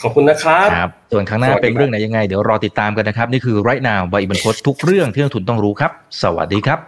[0.04, 5.91] ขอบคุณนะครับครับ ส่วนข้างหน้าเป็นเรื่องไหนยังไง เดี๋ยวรอติดตามกันนะครับ นี่คือไรนาวใบบันพศทุกเรื่องที่นักทุนต้องรู้ครับ
[6.22, 6.80] สวัสดีครับ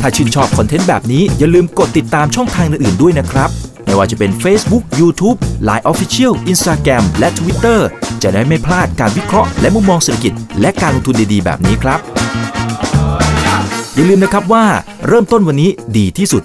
[0.00, 3.50] ถ้าชื่นชอบคอนเทนต์แบบนี้อย่าลืมกดติดตามช่องทางอื่นๆด้วยนะครับ
[3.84, 5.38] ไม่ว่าจะเป็น Facebook, YouTube,
[5.68, 7.78] Line Official, Instagram และ Twitter
[8.22, 11.98] จะได้ไม่พลาดการวิเคราะห์และมุมมองเศรษฐกิจ และการลงทุนดีๆ แบบนี้ครับ
[13.94, 14.64] อย่าลืมนะครับว่า
[15.08, 16.44] เริ่มต้นวันนี้ดีที่สุด